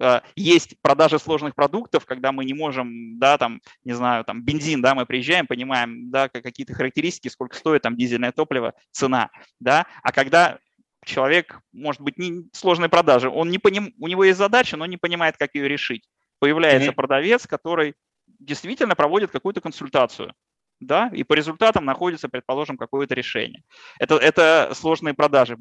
А, 0.00 0.24
есть 0.34 0.74
продажи 0.82 1.20
сложных 1.20 1.54
продуктов, 1.54 2.06
когда 2.06 2.32
мы 2.32 2.44
не 2.44 2.54
можем, 2.54 3.20
да, 3.20 3.38
там, 3.38 3.60
не 3.84 3.92
знаю, 3.92 4.24
там, 4.24 4.42
бензин, 4.42 4.82
да, 4.82 4.96
мы 4.96 5.06
приезжаем, 5.06 5.46
понимаем, 5.46 6.10
да, 6.10 6.28
какие-то 6.28 6.74
характеристики, 6.74 7.28
сколько 7.28 7.54
стоит 7.54 7.82
там 7.82 7.96
дизельное 7.96 8.32
топливо, 8.32 8.74
цена, 8.90 9.30
да, 9.60 9.86
а 10.02 10.10
когда 10.10 10.58
человек, 11.04 11.60
может 11.72 12.00
быть, 12.00 12.18
не 12.18 12.48
сложной 12.52 12.88
продажи, 12.88 13.30
он 13.30 13.48
не 13.48 13.58
поним, 13.58 13.94
у 14.00 14.08
него 14.08 14.24
есть 14.24 14.38
задача, 14.38 14.76
но 14.76 14.86
не 14.86 14.96
понимает, 14.96 15.36
как 15.36 15.54
ее 15.54 15.68
решить. 15.68 16.08
Появляется 16.40 16.90
mm-hmm. 16.90 16.94
продавец, 16.94 17.46
который 17.46 17.94
действительно 18.40 18.96
проводит 18.96 19.30
какую-то 19.30 19.60
консультацию, 19.60 20.34
да, 20.80 21.10
и 21.12 21.22
по 21.22 21.34
результатам 21.34 21.84
находится, 21.84 22.28
предположим, 22.28 22.76
какое-то 22.76 23.14
решение. 23.14 23.62
Это, 23.98 24.16
это 24.16 24.70
сложные 24.74 25.14
продажи, 25.14 25.56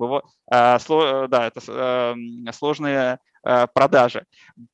а, 0.52 0.80
сло, 0.80 1.28
да, 1.28 1.48
это 1.48 1.62
а, 1.68 2.16
сложные 2.52 3.20
а, 3.44 3.68
продажи. 3.68 4.26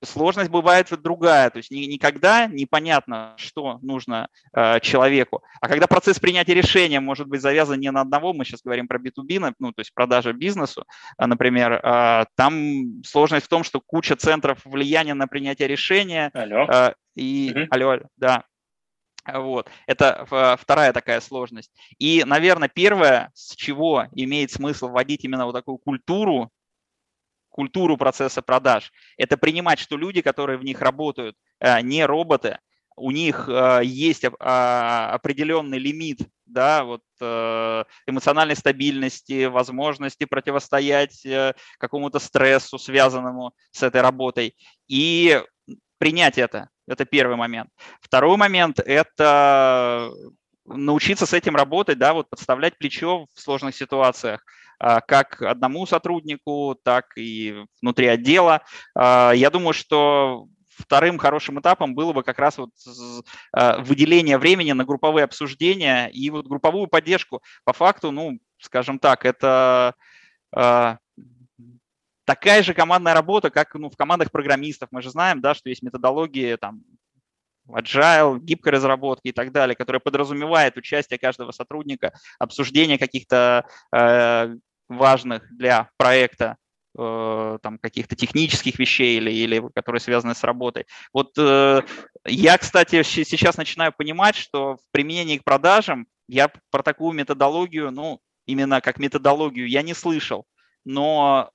Сложность 0.04 0.50
бывает 0.50 0.88
другая, 1.02 1.50
то 1.50 1.58
есть 1.58 1.72
никогда 1.72 2.48
непонятно, 2.48 3.34
что 3.38 3.80
нужно 3.82 4.30
человеку. 4.82 5.44
А 5.62 5.68
когда 5.68 5.88
процесс 5.88 6.20
принятия 6.20 6.54
решения 6.54 7.00
может 7.00 7.28
быть 7.28 7.42
завязан 7.42 7.80
не 7.80 7.92
на 7.92 8.02
одного, 8.02 8.34
мы 8.34 8.46
сейчас 8.46 8.62
говорим 8.64 8.88
про 8.88 9.00
B2B, 9.00 9.56
ну, 9.60 9.72
то 9.72 9.82
есть 9.82 9.94
продажа 9.94 10.34
бизнесу, 10.34 10.86
например, 11.18 11.82
там 12.36 13.04
сложность 13.04 13.46
в 13.46 13.50
том, 13.50 13.64
что 13.64 13.82
куча 13.82 14.16
центров 14.16 14.60
влияния 14.66 15.14
на 15.14 15.28
принятие 15.28 15.68
решения. 15.68 16.32
Алло. 16.34 16.94
И, 17.16 17.52
угу. 17.54 17.68
алло, 17.70 18.00
да, 18.16 18.46
вот. 19.26 19.70
Это 19.88 20.58
вторая 20.60 20.94
такая 20.94 21.22
сложность. 21.22 21.72
И, 21.98 22.24
наверное, 22.26 22.70
первое, 22.70 23.32
с 23.34 23.56
чего 23.56 24.06
имеет 24.14 24.52
смысл 24.52 24.90
вводить 24.90 25.24
именно 25.24 25.46
вот 25.46 25.54
такую 25.54 25.78
культуру, 25.78 26.52
культуру 27.50 27.98
процесса 27.98 28.42
продаж, 28.42 28.92
это 29.18 29.36
принимать, 29.38 29.80
что 29.80 29.98
люди, 29.98 30.22
которые 30.22 30.58
в 30.58 30.64
них 30.64 30.82
работают, 30.82 31.36
э, 31.60 31.82
не 31.82 32.06
роботы, 32.06 32.60
у 32.96 33.12
них 33.12 33.50
э, 33.50 33.82
есть 33.84 34.26
а, 34.40 35.12
определенный 35.14 35.78
лимит 35.78 36.20
да, 36.46 36.84
вот, 36.84 37.02
э, 37.22 37.84
эмоциональной 38.08 38.56
стабильности, 38.56 39.46
возможности 39.46 40.26
противостоять 40.26 41.26
какому-то 41.78 42.20
стрессу, 42.20 42.80
связанному 42.80 43.54
с 43.72 43.84
этой 43.84 44.02
работой, 44.02 44.56
и 44.88 45.44
принять 46.00 46.40
это. 46.40 46.70
Это 46.88 47.06
первый 47.06 47.36
момент. 47.38 47.70
Второй 48.02 48.36
момент– 48.38 48.80
это 48.86 50.12
научиться 50.66 51.26
с 51.26 51.34
этим 51.34 51.56
работать, 51.56 51.98
да, 51.98 52.14
вот 52.14 52.30
подставлять 52.30 52.78
плечо 52.78 53.28
в 53.34 53.40
сложных 53.40 53.76
ситуациях 53.76 54.44
а, 54.80 55.02
как 55.02 55.42
одному 55.42 55.86
сотруднику, 55.86 56.78
так 56.84 57.06
и 57.18 57.66
внутри 57.82 58.08
отдела. 58.08 58.62
А, 58.96 59.34
я 59.34 59.50
думаю, 59.50 59.74
что 59.74 60.48
вторым 60.70 61.18
хорошим 61.18 61.60
этапом 61.60 61.94
было 61.94 62.14
бы 62.14 62.24
как 62.24 62.40
раз 62.40 62.58
вот 62.58 62.70
а, 63.52 63.80
выделение 63.80 64.38
времени 64.38 64.72
на 64.72 64.86
групповые 64.86 65.26
обсуждения 65.26 66.08
и 66.08 66.30
вот 66.30 66.48
групповую 66.48 66.88
поддержку. 66.88 67.42
По 67.66 67.74
факту, 67.74 68.12
ну, 68.12 68.40
скажем 68.60 69.00
так, 69.00 69.26
это 69.26 69.96
такая 72.30 72.62
же 72.62 72.76
командная 72.76 73.16
работа, 73.16 73.50
как 73.50 73.74
ну, 73.74 73.90
в 73.90 73.98
командах 73.98 74.30
программистов. 74.30 74.90
Мы 74.92 75.02
же 75.02 75.10
знаем, 75.10 75.42
да, 75.42 75.56
что 75.56 75.70
есть 75.70 75.82
методологии 75.82 76.58
там, 76.58 76.84
agile, 77.68 78.40
гибкой 78.40 78.74
разработки 78.74 79.30
и 79.30 79.32
так 79.32 79.52
далее, 79.52 79.76
которая 79.76 80.00
подразумевает 80.00 80.78
участие 80.78 81.18
каждого 81.18 81.52
сотрудника, 81.52 82.14
обсуждение 82.38 83.00
каких-то 83.00 83.66
э, 83.92 84.56
важных 84.90 85.58
для 85.58 85.90
проекта 85.98 86.58
э, 86.96 87.58
там 87.64 87.80
каких-то 87.80 88.16
технических 88.16 88.78
вещей 88.78 89.18
или, 89.18 89.32
или 89.32 89.68
которые 89.74 90.00
связаны 90.00 90.36
с 90.36 90.44
работой. 90.44 90.86
Вот 91.12 91.32
э, 91.36 91.82
я, 92.26 92.58
кстати, 92.60 93.02
сейчас 93.02 93.58
начинаю 93.58 93.92
понимать, 93.92 94.36
что 94.36 94.76
в 94.76 94.92
применении 94.92 95.40
к 95.40 95.44
продажам 95.44 96.06
я 96.28 96.52
про 96.70 96.84
такую 96.84 97.14
методологию, 97.14 97.90
ну, 97.90 98.20
именно 98.46 98.82
как 98.82 99.00
методологию 99.00 99.68
я 99.68 99.82
не 99.82 99.96
слышал, 99.96 100.46
но 100.86 101.50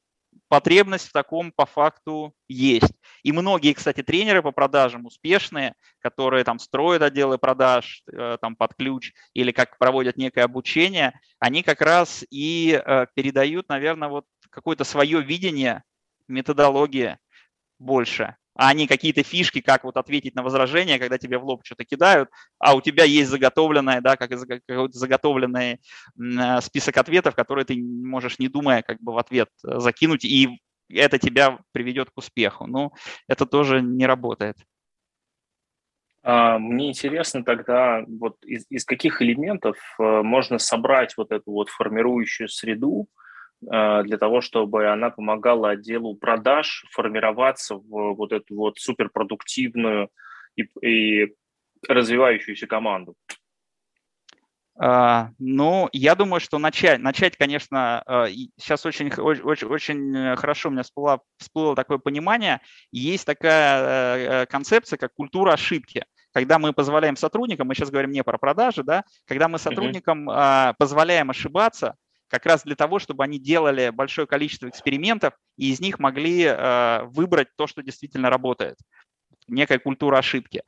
потребность 0.49 1.09
в 1.09 1.13
таком 1.13 1.53
по 1.53 1.67
факту 1.67 2.35
есть. 2.49 2.93
И 3.23 3.33
многие, 3.33 3.73
кстати, 3.73 4.03
тренеры 4.03 4.43
по 4.43 4.53
продажам 4.53 5.07
успешные, 5.07 5.75
которые 6.01 6.45
там 6.45 6.59
строят 6.59 7.03
отделы 7.03 7.39
продаж 7.39 8.03
э, 8.13 8.39
там 8.41 8.57
под 8.57 8.75
ключ 8.75 9.13
или 9.33 9.53
как 9.53 9.79
проводят 9.79 10.17
некое 10.17 10.43
обучение, 10.43 11.19
они 11.39 11.63
как 11.63 11.81
раз 11.81 12.25
и 12.31 12.81
э, 12.85 13.07
передают, 13.15 13.69
наверное, 13.69 14.09
вот 14.09 14.27
какое-то 14.51 14.85
свое 14.85 15.21
видение, 15.23 15.83
методология 16.29 17.19
больше 17.79 18.37
а 18.55 18.73
не 18.75 18.87
какие-то 18.87 19.23
фишки, 19.23 19.61
как 19.61 19.85
вот 19.85 19.97
ответить 19.97 20.35
на 20.35 20.43
возражение, 20.43 20.99
когда 20.99 21.19
тебе 21.19 21.39
в 21.39 21.45
лоб 21.45 21.63
что-то 21.65 21.85
кидают, 21.85 22.31
а 22.59 22.75
у 22.75 22.81
тебя 22.81 23.05
есть 23.05 23.31
заготовленное, 23.31 24.01
да, 24.01 24.17
как 24.17 24.31
заготовленный 24.37 25.73
э, 25.75 26.61
список 26.61 26.97
ответов, 26.97 27.35
которые 27.35 27.65
ты 27.65 27.77
можешь, 27.77 28.39
не 28.39 28.49
думая, 28.49 28.83
как 28.83 29.01
бы 29.01 29.13
в 29.13 29.19
ответ 29.19 29.49
э, 29.67 29.81
закинуть, 29.81 30.25
и 30.25 30.61
это 30.89 31.19
тебя 31.19 31.59
приведет 31.73 32.11
к 32.11 32.19
успеху. 32.19 32.67
Ну, 32.67 32.93
это 33.29 33.47
тоже 33.47 33.83
не 33.83 34.07
работает. 34.07 34.57
А, 36.23 36.59
мне 36.59 36.89
интересно 36.89 37.45
тогда, 37.45 38.03
вот 38.07 38.37
из, 38.45 38.65
из 38.71 38.85
каких 38.85 39.21
элементов 39.21 39.77
э, 39.99 40.23
можно 40.23 40.59
собрать 40.59 41.17
вот 41.17 41.33
эту 41.33 41.51
вот 41.51 41.69
формирующую 41.69 42.49
среду, 42.49 43.09
для 43.67 44.19
того, 44.19 44.41
чтобы 44.41 44.89
она 44.89 45.11
помогала 45.11 45.71
отделу 45.71 46.17
продаж 46.17 46.85
формироваться 46.91 47.77
в 47.77 48.15
вот 48.15 48.33
эту 48.33 48.55
вот 48.57 48.79
суперпродуктивную 48.79 50.11
и, 50.57 50.69
и 50.87 51.35
развивающуюся 51.89 52.67
команду? 52.67 53.15
Uh, 54.77 55.29
ну, 55.39 55.89
я 55.93 56.17
думаю, 56.17 56.41
что 56.41 56.59
начать, 56.59 56.99
начать, 56.99 57.37
конечно, 57.37 58.03
uh, 58.09 58.29
сейчас 58.59 58.85
очень, 58.85 59.09
очень, 59.09 59.69
очень 59.69 60.35
хорошо 60.35 60.69
у 60.69 60.73
меня 60.73 60.83
всплыло, 60.83 61.21
всплыло 61.39 61.77
такое 61.77 61.99
понимание. 61.99 62.61
Есть 62.91 63.25
такая 63.25 64.43
uh, 64.43 64.47
концепция, 64.47 64.97
как 64.97 65.15
культура 65.15 65.53
ошибки. 65.53 66.05
Когда 66.33 66.59
мы 66.59 66.73
позволяем 66.73 67.15
сотрудникам, 67.15 67.69
мы 67.69 67.77
сейчас 67.77 67.91
говорим 67.91 68.11
не 68.11 68.25
про 68.25 68.37
продажи, 68.37 68.83
да, 68.83 69.05
когда 69.29 69.47
мы 69.47 69.59
сотрудникам 69.59 70.29
uh-huh. 70.29 70.75
позволяем 70.77 71.31
ошибаться, 71.31 71.95
как 72.29 72.47
раз 72.47 72.63
для 72.65 72.77
того, 72.77 72.99
чтобы 72.99 73.25
они 73.25 73.39
делали 73.39 73.91
большое 73.91 74.27
количество 74.27 74.69
экспериментов 74.69 75.35
и 75.57 75.71
из 75.71 75.81
них 75.81 75.99
могли 75.99 76.45
э, 76.45 77.05
выбрать 77.05 77.49
то, 77.57 77.67
что 77.67 77.83
действительно 77.83 78.31
работает. 78.31 78.77
Некая 79.47 79.79
культура 79.79 80.19
ошибки. 80.19 80.63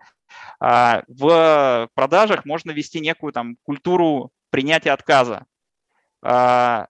А, 0.61 1.03
в 1.09 1.89
продажах 1.95 2.45
можно 2.45 2.71
вести 2.71 3.01
некую 3.01 3.33
там 3.33 3.57
культуру 3.63 4.33
принятия 4.51 4.91
отказа. 4.93 5.47
А, 6.23 6.89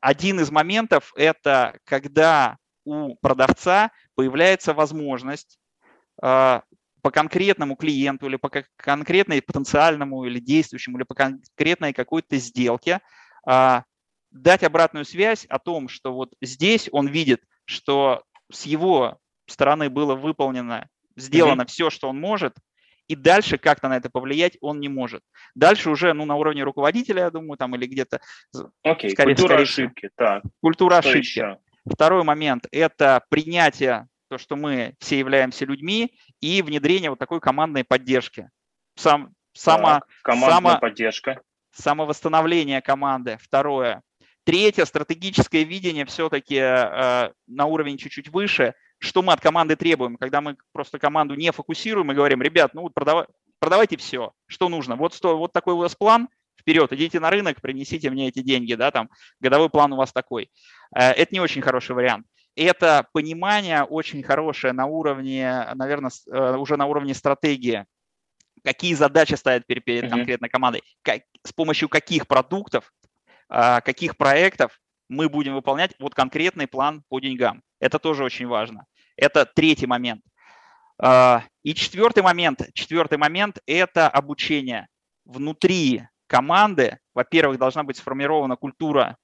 один 0.00 0.40
из 0.40 0.50
моментов– 0.50 1.12
это 1.16 1.78
когда 1.84 2.58
у 2.84 3.16
продавца 3.16 3.90
появляется 4.14 4.74
возможность 4.74 5.58
а, 6.20 6.62
по 7.06 7.12
конкретному 7.12 7.76
клиенту 7.76 8.26
или 8.26 8.34
по 8.34 8.50
конкретной 8.74 9.40
потенциальному 9.40 10.24
или 10.24 10.40
действующему 10.40 10.98
или 10.98 11.04
по 11.04 11.14
конкретной 11.14 11.92
какой-то 11.92 12.36
сделке 12.38 12.98
а, 13.46 13.84
дать 14.32 14.64
обратную 14.64 15.04
связь 15.04 15.44
о 15.44 15.60
том, 15.60 15.88
что 15.88 16.12
вот 16.12 16.34
здесь 16.42 16.88
он 16.90 17.06
видит, 17.06 17.44
что 17.64 18.24
с 18.50 18.66
его 18.66 19.18
стороны 19.46 19.88
было 19.88 20.16
выполнено, 20.16 20.88
сделано 21.14 21.62
mm-hmm. 21.62 21.66
все, 21.66 21.90
что 21.90 22.08
он 22.08 22.18
может, 22.18 22.56
и 23.06 23.14
дальше 23.14 23.56
как-то 23.56 23.88
на 23.88 23.98
это 23.98 24.10
повлиять 24.10 24.58
он 24.60 24.80
не 24.80 24.88
может. 24.88 25.22
Дальше 25.54 25.90
уже 25.90 26.12
ну, 26.12 26.24
на 26.24 26.34
уровне 26.34 26.64
руководителя, 26.64 27.22
я 27.22 27.30
думаю, 27.30 27.56
там 27.56 27.76
или 27.76 27.86
где-то... 27.86 28.20
Окей, 28.82 29.10
okay, 29.10 29.12
скорее, 29.12 29.36
культура 29.36 29.48
скорее, 29.50 29.62
ошибки. 29.62 30.10
Так. 30.16 30.42
Культура 30.60 31.00
что 31.02 31.10
ошибки. 31.10 31.24
Еще? 31.24 31.58
Второй 31.88 32.24
момент– 32.24 32.66
это 32.72 33.22
принятие 33.28 34.08
то, 34.28 34.38
что 34.38 34.56
мы 34.56 34.94
все 34.98 35.18
являемся 35.18 35.64
людьми, 35.64 36.16
и 36.40 36.62
внедрение 36.62 37.10
вот 37.10 37.18
такой 37.18 37.40
командной 37.40 37.84
поддержки. 37.84 38.50
Сам, 38.96 39.34
само, 39.52 39.86
так, 39.86 40.06
командная 40.22 40.72
само, 40.72 40.78
поддержка. 40.78 41.40
Самовосстановление 41.72 42.80
команды. 42.80 43.38
Второе. 43.40 44.02
Третье, 44.44 44.84
стратегическое 44.84 45.64
видение 45.64 46.06
все-таки 46.06 46.56
э, 46.56 47.32
на 47.46 47.64
уровень 47.66 47.98
чуть-чуть 47.98 48.28
выше. 48.28 48.74
Что 48.98 49.22
мы 49.22 49.32
от 49.32 49.40
команды 49.40 49.76
требуем? 49.76 50.16
Когда 50.16 50.40
мы 50.40 50.56
просто 50.72 50.98
команду 50.98 51.34
не 51.34 51.50
фокусируем 51.50 52.12
и 52.12 52.14
говорим, 52.14 52.40
ребят, 52.40 52.72
ну 52.72 52.82
вот 52.82 52.94
продавай, 52.94 53.26
продавайте 53.58 53.96
все, 53.96 54.32
что 54.46 54.68
нужно. 54.68 54.96
Вот, 54.96 55.14
что, 55.14 55.36
вот 55.36 55.52
такой 55.52 55.74
у 55.74 55.78
вас 55.78 55.96
план, 55.96 56.28
вперед, 56.58 56.92
идите 56.92 57.20
на 57.20 57.30
рынок, 57.30 57.60
принесите 57.60 58.08
мне 58.10 58.28
эти 58.28 58.40
деньги, 58.40 58.74
да, 58.74 58.90
там, 58.90 59.10
годовой 59.40 59.68
план 59.68 59.92
у 59.92 59.96
вас 59.96 60.12
такой. 60.12 60.50
Э, 60.94 61.10
это 61.10 61.34
не 61.34 61.40
очень 61.40 61.62
хороший 61.62 61.94
вариант. 61.94 62.26
Это 62.56 63.06
понимание 63.12 63.82
очень 63.82 64.22
хорошее 64.22 64.72
на 64.72 64.86
уровне, 64.86 65.68
наверное, 65.74 66.10
э, 66.26 66.56
уже 66.56 66.76
на 66.76 66.86
уровне 66.86 67.14
стратегии. 67.14 67.84
Какие 68.64 68.94
задачи 68.94 69.34
ставят 69.34 69.66
перед, 69.66 69.84
перед 69.84 70.10
конкретной 70.10 70.48
командой, 70.48 70.82
как, 71.02 71.22
с 71.44 71.52
помощью 71.52 71.88
каких 71.88 72.26
продуктов, 72.26 72.92
э, 73.50 73.80
каких 73.82 74.16
проектов 74.16 74.80
мы 75.08 75.28
будем 75.28 75.54
выполнять 75.54 75.92
вот 76.00 76.14
конкретный 76.14 76.66
план 76.66 77.04
по 77.08 77.20
деньгам. 77.20 77.62
Это 77.78 77.98
тоже 77.98 78.24
очень 78.24 78.46
важно. 78.46 78.86
Это 79.16 79.44
третий 79.44 79.86
момент. 79.86 80.22
И 80.98 81.74
четвертый 81.74 82.22
момент, 82.22 82.62
четвертый 82.72 83.18
момент– 83.18 83.58
это 83.66 84.08
обучение. 84.08 84.88
Внутри 85.26 86.08
команды, 86.26 86.98
во-первых, 87.14 87.58
должна 87.58 87.84
быть 87.84 87.98
сформирована 87.98 88.56
культура, 88.56 89.18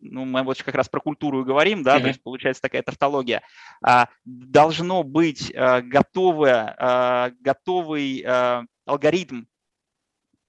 ну, 0.00 0.24
мы 0.24 0.42
вот 0.42 0.62
как 0.62 0.74
раз 0.74 0.88
про 0.88 1.00
культуру 1.00 1.42
и 1.42 1.44
говорим, 1.44 1.82
да, 1.82 1.96
mm-hmm. 1.96 2.02
то 2.02 2.08
есть 2.08 2.22
получается 2.22 2.62
такая 2.62 2.82
тавтология, 2.82 3.42
а, 3.84 4.08
должно 4.24 5.02
быть 5.02 5.52
а, 5.54 5.80
готовое, 5.80 6.74
а, 6.78 7.30
готовый 7.40 8.24
а, 8.26 8.64
алгоритм 8.86 9.44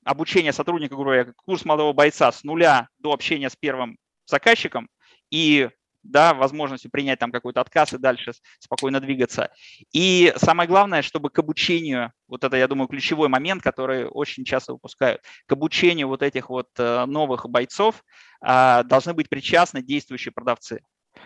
обучения 0.04 0.54
сотрудника, 0.54 0.96
грубо 0.96 1.12
говоря, 1.12 1.34
курс 1.46 1.66
молодого 1.66 1.94
бойца 1.94 2.32
с 2.32 2.44
нуля 2.44 2.90
до 3.00 3.12
общения 3.12 3.50
с 3.50 3.56
первым 3.56 3.98
заказчиком 4.26 4.90
и 5.32 5.70
да, 6.06 6.34
возможностью 6.34 6.92
принять 6.92 7.20
там 7.20 7.32
какой-то 7.32 7.62
отказ 7.62 7.94
и 7.94 7.98
дальше 7.98 8.34
спокойно 8.60 9.00
двигаться. 9.00 9.52
И 9.92 10.34
самое 10.38 10.68
главное, 10.68 11.02
чтобы 11.02 11.30
к 11.30 11.40
обучению, 11.40 12.12
вот 12.28 12.44
это, 12.44 12.58
я 12.58 12.68
думаю, 12.68 12.88
ключевой 12.88 13.28
момент, 13.28 13.64
который 13.64 14.06
очень 14.06 14.46
часто 14.46 14.74
выпускают, 14.74 15.22
к 15.46 15.52
обучению 15.52 16.08
вот 16.08 16.22
этих 16.22 16.50
вот 16.50 16.70
э, 16.78 17.06
новых 17.06 17.48
бойцов 17.50 18.04
а, 18.42 18.84
должны 18.84 19.14
быть 19.14 19.30
причастны 19.30 19.82
действующие 19.82 20.32
продавцы. 20.32 20.82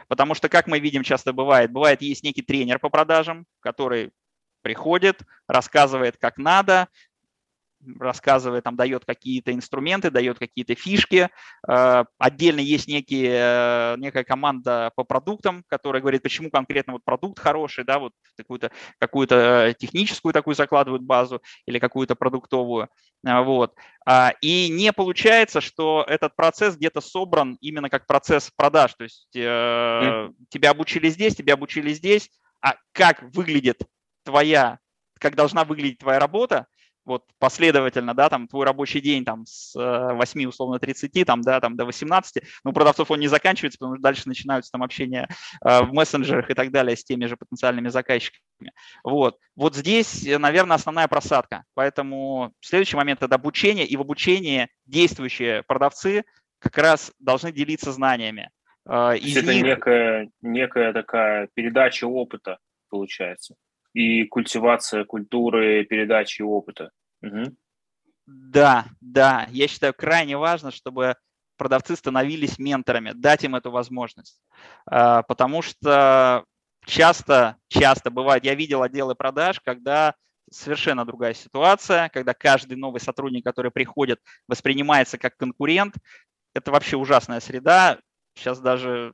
Потому 0.08 0.36
что, 0.36 0.50
как 0.50 0.68
мы 0.68 0.80
видим, 0.80 1.04
часто 1.04 1.34
бывает, 1.34 1.72
бывает 1.72 2.02
есть 2.02 2.24
некий 2.24 2.42
тренер 2.42 2.80
по 2.80 2.90
продажам, 2.90 3.46
который 3.60 4.12
приходит, 4.62 5.22
рассказывает, 5.48 6.18
как 6.18 6.38
надо, 6.38 6.90
рассказывает, 8.00 8.64
там 8.64 8.76
дает 8.76 9.06
какие-то 9.06 9.54
инструменты, 9.54 10.12
дает 10.12 10.40
какие-то 10.40 10.76
фишки. 10.76 11.30
Э, 11.68 12.06
отдельно 12.18 12.60
есть 12.60 12.88
некие, 12.88 13.32
э, 13.32 13.96
некая 13.98 14.24
команда 14.24 14.92
по 14.96 15.04
продуктам, 15.04 15.64
которая 15.68 16.02
говорит, 16.02 16.24
почему 16.24 16.50
конкретно 16.50 16.94
вот 16.94 17.04
продукт 17.04 17.40
хороший, 17.40 17.84
да, 17.84 18.00
вот 18.00 18.14
какую-то 18.38 18.72
какую 19.00 19.28
техническую 19.28 20.34
такую 20.34 20.56
закладывают 20.56 21.04
базу 21.04 21.42
или 21.66 21.80
какую-то 21.80 22.16
продуктовую. 22.16 22.90
Э, 23.26 23.42
вот. 23.42 23.74
А, 24.06 24.34
и 24.42 24.70
не 24.70 24.92
получается, 24.92 25.62
что 25.62 26.06
этот 26.08 26.36
процесс 26.36 26.76
где-то 26.76 27.02
собран 27.02 27.58
именно 27.62 27.90
как 27.90 28.08
процесс 28.08 28.52
продаж. 28.56 28.94
То 28.96 29.04
есть 29.04 29.28
mm. 29.36 30.34
тебя 30.50 30.72
обучили 30.72 31.10
здесь, 31.10 31.36
тебя 31.36 31.54
обучили 31.54 31.94
здесь, 31.94 32.30
а 32.62 32.76
как 32.92 33.22
выглядит 33.34 33.82
твоя, 34.24 34.80
как 35.20 35.36
должна 35.36 35.64
выглядеть 35.64 36.00
твоя 36.00 36.20
работа, 36.20 36.68
вот 37.10 37.26
последовательно, 37.40 38.14
да, 38.14 38.30
там 38.30 38.48
твой 38.48 38.66
рабочий 38.66 39.02
день 39.02 39.26
там 39.26 39.46
с 39.46 39.74
8, 39.76 40.42
э, 40.42 40.48
условно, 40.48 40.80
30, 40.80 41.26
там, 41.26 41.42
да, 41.42 41.60
там 41.60 41.76
до 41.76 41.86
18, 41.86 42.44
но 42.64 42.72
у 42.72 42.74
продавцов 42.74 43.12
он 43.12 43.20
не 43.20 43.28
заканчивается, 43.28 43.80
потому 43.80 43.96
что 43.96 44.04
дальше 44.04 44.28
начинаются 44.28 44.72
там 44.72 44.84
общения 44.84 45.28
э, 45.66 45.82
в 45.82 45.92
мессенджерах 45.92 46.50
и 46.50 46.54
так 46.54 46.72
далее 46.72 46.96
с 46.96 47.04
теми 47.04 47.26
же 47.26 47.36
потенциальными 47.36 47.90
заказчиками. 47.90 48.72
Вот. 49.04 49.38
Вот 49.56 49.76
здесь, 49.76 50.26
наверное, 50.26 50.76
основная 50.76 51.08
просадка. 51.08 51.64
Поэтому 51.74 52.54
следующий 52.62 52.96
момент– 52.96 53.22
это 53.24 53.36
обучение, 53.36 53.86
и 53.86 53.98
в 53.98 54.02
обучении 54.02 54.70
действующие 54.86 55.64
продавцы 55.64 56.24
как 56.60 56.78
раз 56.78 57.12
должны 57.20 57.52
делиться 57.52 57.92
знаниями. 57.92 58.50
Э, 58.88 59.18
из 59.18 59.36
это 59.36 59.54
них... 59.54 59.64
некая, 59.64 60.30
некая 60.42 60.94
такая 60.94 61.50
передача 61.56 62.06
опыта, 62.06 62.60
получается 62.90 63.56
и 63.94 64.26
культивация 64.26 65.06
культуры 65.06 65.84
передачи 65.86 66.42
опыта. 66.42 66.92
Угу. 67.22 67.56
Да, 68.26 68.86
да, 69.02 69.48
я 69.50 69.68
считаю 69.68 69.94
крайне 69.94 70.38
важно, 70.38 70.72
чтобы 70.72 71.16
продавцы 71.58 71.96
становились 71.96 72.60
менторами, 72.60 73.12
дать 73.14 73.44
им 73.44 73.56
эту 73.56 73.72
возможность, 73.72 74.42
а, 74.86 75.24
потому 75.24 75.62
что 75.62 76.46
часто, 76.86 77.58
часто 77.68 78.12
бывает, 78.12 78.46
я 78.46 78.56
видел 78.56 78.82
отделы 78.84 79.16
продаж, 79.16 79.60
когда 79.60 80.16
совершенно 80.52 81.06
другая 81.06 81.34
ситуация, 81.34 82.10
когда 82.10 82.34
каждый 82.34 82.76
новый 82.76 83.02
сотрудник, 83.02 83.44
который 83.44 83.72
приходит, 83.72 84.20
воспринимается 84.48 85.18
как 85.18 85.38
конкурент. 85.38 85.96
Это 86.54 86.72
вообще 86.72 86.98
ужасная 86.98 87.40
среда. 87.40 88.00
Сейчас 88.36 88.60
даже 88.60 89.14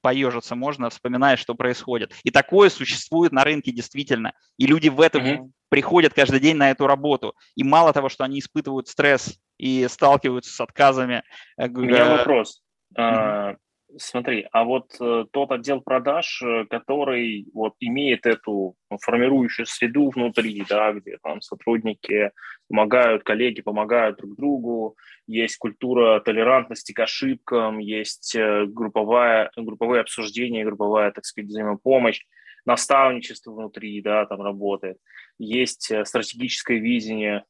поежиться 0.00 0.54
можно, 0.54 0.90
вспоминая, 0.90 1.36
что 1.36 1.54
происходит. 1.54 2.12
И 2.24 2.30
такое 2.30 2.70
существует 2.70 3.32
на 3.32 3.44
рынке 3.44 3.72
действительно. 3.72 4.32
И 4.56 4.66
люди 4.66 4.88
в 4.88 5.00
этом 5.00 5.24
mm-hmm. 5.24 5.50
приходят 5.68 6.14
каждый 6.14 6.40
день 6.40 6.56
на 6.56 6.70
эту 6.70 6.86
работу. 6.86 7.34
И 7.54 7.64
мало 7.64 7.92
того, 7.92 8.08
что 8.08 8.24
они 8.24 8.38
испытывают 8.38 8.88
стресс 8.88 9.38
и 9.58 9.86
сталкиваются 9.88 10.52
с 10.52 10.60
отказами. 10.60 11.22
Э, 11.56 11.68
У 11.68 11.80
меня 11.80 12.16
вопрос. 12.16 12.62
Mm-hmm. 12.96 13.56
Смотри, 13.96 14.46
а 14.52 14.64
вот 14.64 14.94
э, 15.00 15.24
тот 15.32 15.50
отдел 15.50 15.80
продаж, 15.80 16.42
э, 16.42 16.66
который 16.68 17.46
вот 17.54 17.72
имеет 17.80 18.26
эту 18.26 18.74
формирующую 19.00 19.64
среду 19.64 20.10
внутри, 20.10 20.62
да, 20.68 20.92
где 20.92 21.16
там 21.22 21.40
сотрудники 21.40 22.30
помогают, 22.68 23.22
коллеги 23.24 23.62
помогают 23.62 24.18
друг 24.18 24.36
другу, 24.36 24.96
есть 25.26 25.56
культура 25.56 26.20
толерантности 26.20 26.92
к 26.92 27.00
ошибкам, 27.00 27.78
есть 27.78 28.34
э, 28.36 28.66
групповая, 28.66 29.50
групповые 29.56 30.02
обсуждения, 30.02 30.66
групповая, 30.66 31.10
так 31.10 31.24
сказать, 31.24 31.48
взаимопомощь, 31.48 32.20
наставничество 32.66 33.52
внутри, 33.52 34.02
да, 34.02 34.26
там 34.26 34.42
работает. 34.42 34.98
Есть 35.38 35.90
стратегическое 36.04 36.78
видение, 36.78 37.44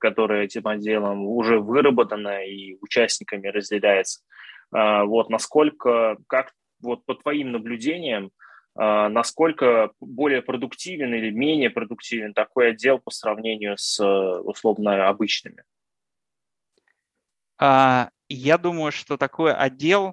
которое 0.00 0.44
этим 0.44 0.66
отделом 0.66 1.26
уже 1.26 1.58
выработано 1.58 2.46
и 2.46 2.78
участниками 2.80 3.48
разделяется. 3.48 4.20
А, 4.74 5.04
вот 5.04 5.30
насколько, 5.30 6.18
как 6.26 6.52
вот 6.80 7.04
по 7.06 7.14
твоим 7.14 7.52
наблюдениям, 7.52 8.32
а, 8.74 9.08
насколько 9.08 9.92
более 10.00 10.42
продуктивен 10.42 11.14
или 11.14 11.30
менее 11.30 11.70
продуктивен 11.70 12.34
такой 12.34 12.70
отдел 12.70 12.98
по 12.98 13.12
сравнению 13.12 13.78
с 13.78 14.04
условно 14.40 15.08
обычными? 15.08 15.62
А, 17.56 18.10
я 18.28 18.58
думаю, 18.58 18.90
что 18.90 19.16
такой 19.16 19.54
отдел 19.54 20.12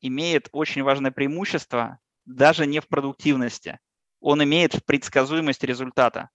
имеет 0.00 0.48
очень 0.50 0.82
важное 0.82 1.12
преимущество 1.12 1.98
даже 2.24 2.66
не 2.66 2.80
в 2.80 2.88
продуктивности. 2.88 3.78
Он 4.20 4.42
имеет 4.42 4.84
предсказуемость 4.86 5.62
результата. 5.62 6.30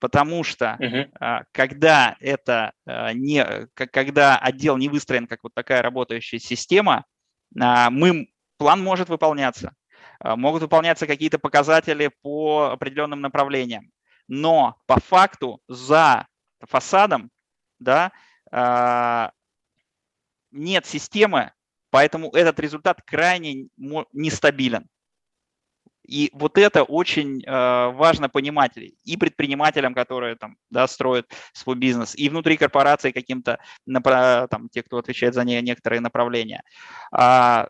Потому 0.00 0.42
что 0.44 0.78
uh-huh. 0.80 1.44
когда 1.52 2.16
это 2.20 2.72
а, 2.86 3.12
не, 3.12 3.44
когда 3.74 4.38
отдел 4.38 4.78
не 4.78 4.88
выстроен 4.88 5.26
как 5.26 5.40
вот 5.42 5.52
такая 5.54 5.82
работающая 5.82 6.38
система, 6.38 7.04
а, 7.60 7.90
мы, 7.90 8.28
план 8.56 8.82
может 8.82 9.10
выполняться, 9.10 9.74
могут 10.22 10.62
выполняться 10.62 11.06
какие-то 11.06 11.38
показатели 11.38 12.10
по 12.22 12.70
определенным 12.72 13.20
направлениям, 13.20 13.90
но 14.26 14.76
по 14.86 14.98
факту 15.00 15.60
за 15.68 16.26
фасадом 16.60 17.30
да, 17.78 18.12
нет 20.50 20.84
системы, 20.84 21.52
поэтому 21.90 22.30
этот 22.32 22.60
результат 22.60 23.00
крайне 23.02 23.68
нестабилен. 24.12 24.88
И 26.06 26.30
вот 26.32 26.58
это 26.58 26.82
очень 26.82 27.42
э, 27.44 27.90
важно 27.92 28.28
понимать 28.28 28.72
и 28.76 29.16
предпринимателям, 29.16 29.94
которые 29.94 30.36
там, 30.36 30.56
да, 30.70 30.88
строят 30.88 31.30
свой 31.52 31.76
бизнес, 31.76 32.14
и 32.16 32.28
внутри 32.28 32.56
корпорации 32.56 33.12
каким-то, 33.12 33.58
там, 34.48 34.68
те, 34.70 34.82
кто 34.82 34.98
отвечает 34.98 35.34
за 35.34 35.44
не, 35.44 35.60
некоторые 35.62 36.00
направления. 36.00 36.62
А, 37.12 37.68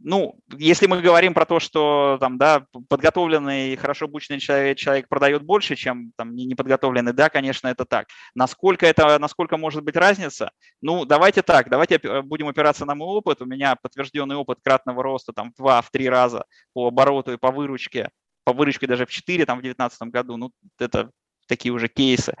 ну, 0.00 0.38
если 0.56 0.86
мы 0.86 1.00
говорим 1.00 1.34
про 1.34 1.44
то, 1.44 1.58
что 1.58 2.16
там, 2.20 2.38
да, 2.38 2.64
подготовленный, 2.88 3.76
хорошо 3.76 4.04
обученный 4.04 4.40
человек, 4.40 4.78
человек 4.78 5.08
продает 5.08 5.42
больше, 5.42 5.74
чем 5.74 6.12
там 6.16 6.34
неподготовленный, 6.34 7.12
да, 7.12 7.28
конечно, 7.28 7.68
это 7.68 7.84
так. 7.84 8.06
Насколько 8.34 8.86
это, 8.86 9.18
насколько 9.18 9.56
может 9.56 9.82
быть 9.82 9.96
разница? 9.96 10.50
Ну, 10.80 11.04
давайте 11.04 11.42
так, 11.42 11.68
давайте 11.68 11.98
будем 12.22 12.48
опираться 12.48 12.84
на 12.84 12.94
мой 12.94 13.08
опыт. 13.08 13.42
У 13.42 13.46
меня 13.46 13.76
подтвержденный 13.80 14.36
опыт 14.36 14.58
кратного 14.62 15.02
роста 15.02 15.32
там 15.32 15.52
в 15.56 15.60
2-3 15.60 16.08
раза 16.08 16.44
по 16.72 16.88
обороту 16.88 17.32
и 17.32 17.36
по 17.36 17.50
выручке, 17.50 18.10
по 18.44 18.52
выручке 18.52 18.86
даже 18.86 19.06
в 19.06 19.10
4 19.10 19.44
там 19.44 19.58
в 19.58 19.62
2019 19.62 20.02
году. 20.12 20.36
Ну, 20.36 20.52
это 20.78 21.10
такие 21.48 21.72
уже 21.72 21.88
кейсы. 21.88 22.34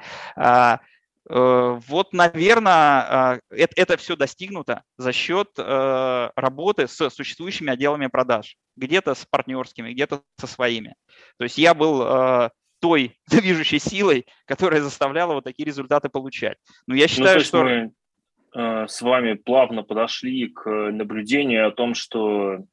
Э, 1.28 1.80
вот, 1.88 2.12
наверное, 2.12 2.72
а, 2.72 3.38
это, 3.50 3.72
это 3.76 3.96
все 3.96 4.16
достигнуто 4.16 4.82
за 4.96 5.12
счет 5.12 5.48
э, 5.58 6.30
работы 6.36 6.86
с 6.86 7.10
существующими 7.10 7.72
отделами 7.72 8.06
продаж. 8.06 8.56
Где-то 8.76 9.14
с 9.14 9.24
партнерскими, 9.24 9.92
где-то 9.92 10.22
со 10.38 10.46
своими. 10.46 10.94
То 11.38 11.44
есть 11.44 11.58
я 11.58 11.74
был 11.74 12.02
э, 12.02 12.50
той 12.80 13.18
движущей 13.30 13.78
силой, 13.78 14.26
которая 14.44 14.80
заставляла 14.80 15.34
вот 15.34 15.44
такие 15.44 15.66
результаты 15.66 16.08
получать. 16.08 16.58
Но 16.86 16.94
я 16.94 17.04
ну, 17.04 17.08
считаю, 17.08 17.38
ну, 17.38 17.44
что... 17.44 17.64
Мы 17.64 17.92
с 18.88 19.02
вами 19.02 19.34
плавно 19.34 19.82
подошли 19.82 20.48
к 20.48 20.70
наблюдению 20.70 21.68
о 21.68 21.72
том, 21.72 21.94
что 21.94 22.64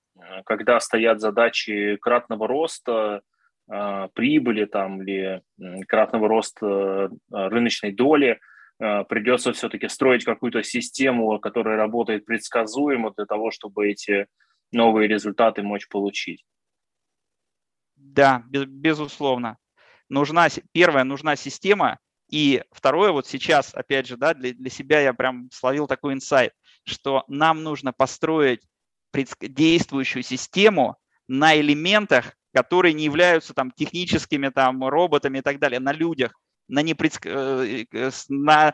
когда 0.46 0.80
стоят 0.80 1.20
задачи 1.20 1.98
кратного 1.98 2.48
роста, 2.48 3.22
прибыли 3.68 4.66
там 4.66 5.02
или 5.02 5.42
кратного 5.88 6.28
роста 6.28 7.10
а, 7.32 7.50
рыночной 7.50 7.92
доли, 7.92 8.40
а, 8.80 9.04
придется 9.06 9.54
все-таки 9.54 9.88
строить 9.88 10.26
какую-то 10.26 10.64
систему, 10.64 11.40
которая 11.40 11.78
работает 11.78 12.26
предсказуемо 12.26 13.14
для 13.16 13.26
того, 13.26 13.52
чтобы 13.52 13.90
эти 13.90 14.28
новые 14.72 15.08
результаты 15.08 15.64
мочь 15.64 15.88
получить. 15.88 16.44
Да, 17.96 18.44
без, 18.48 18.66
безусловно. 18.66 19.58
Нужна, 20.10 20.48
первое, 20.74 21.04
нужна 21.06 21.36
система, 21.36 22.00
и 22.30 22.64
второе, 22.72 23.12
вот 23.12 23.28
сейчас, 23.28 23.74
опять 23.74 24.08
же, 24.08 24.18
да, 24.18 24.34
для, 24.34 24.54
для 24.54 24.70
себя 24.70 25.00
я 25.00 25.14
прям 25.14 25.50
словил 25.52 25.88
такой 25.88 26.14
инсайт, 26.14 26.52
что 26.84 27.24
нам 27.28 27.64
нужно 27.64 27.94
построить 27.94 28.62
действующую 29.40 30.24
систему 30.24 30.98
на 31.28 31.56
элементах, 31.56 32.36
которые 32.54 32.94
не 32.94 33.06
являются 33.06 33.54
там 33.54 33.72
техническими 33.72 34.50
там 34.50 34.84
роботами 34.88 35.40
и 35.40 35.42
так 35.42 35.60
далее, 35.60 35.80
на 35.80 35.92
людях, 35.92 36.34
на, 36.68 36.82
непредск... 36.82 37.26
Э, 37.26 37.86
э, 37.92 38.12
на, 38.30 38.74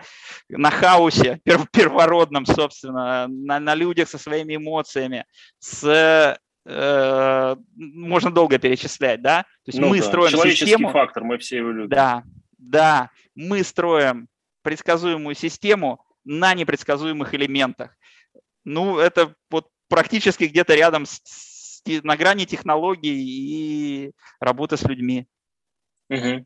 на 0.49 0.71
хаосе 0.71 1.39
первородном, 1.71 2.45
собственно, 2.45 3.27
на, 3.27 3.59
на 3.59 3.75
людях 3.75 4.09
со 4.09 4.17
своими 4.17 4.55
эмоциями, 4.55 5.25
с 5.59 6.37
э, 6.65 7.55
можно 7.75 8.31
долго 8.31 8.57
перечислять, 8.59 9.21
да? 9.21 9.43
То 9.43 9.69
есть 9.69 9.79
ну, 9.79 9.89
мы 9.89 9.99
да. 9.99 10.05
строим 10.05 10.31
Человеческий 10.31 10.65
систему. 10.65 10.91
фактор, 10.91 11.23
мы 11.23 11.37
все 11.37 11.57
его 11.57 11.71
любим. 11.71 11.89
Да, 11.89 12.23
да, 12.57 13.09
мы 13.35 13.63
строим 13.63 14.27
предсказуемую 14.61 15.35
систему 15.35 16.05
на 16.25 16.53
непредсказуемых 16.53 17.33
элементах. 17.33 17.95
Ну, 18.65 18.99
это 18.99 19.33
вот 19.49 19.67
практически 19.87 20.43
где-то 20.43 20.75
рядом 20.75 21.05
с, 21.05 21.21
с, 21.83 22.03
на 22.03 22.17
грани 22.17 22.45
технологий 22.45 24.07
и 24.07 24.11
работы 24.39 24.77
с 24.77 24.83
людьми. 24.83 25.27
Угу. 26.09 26.45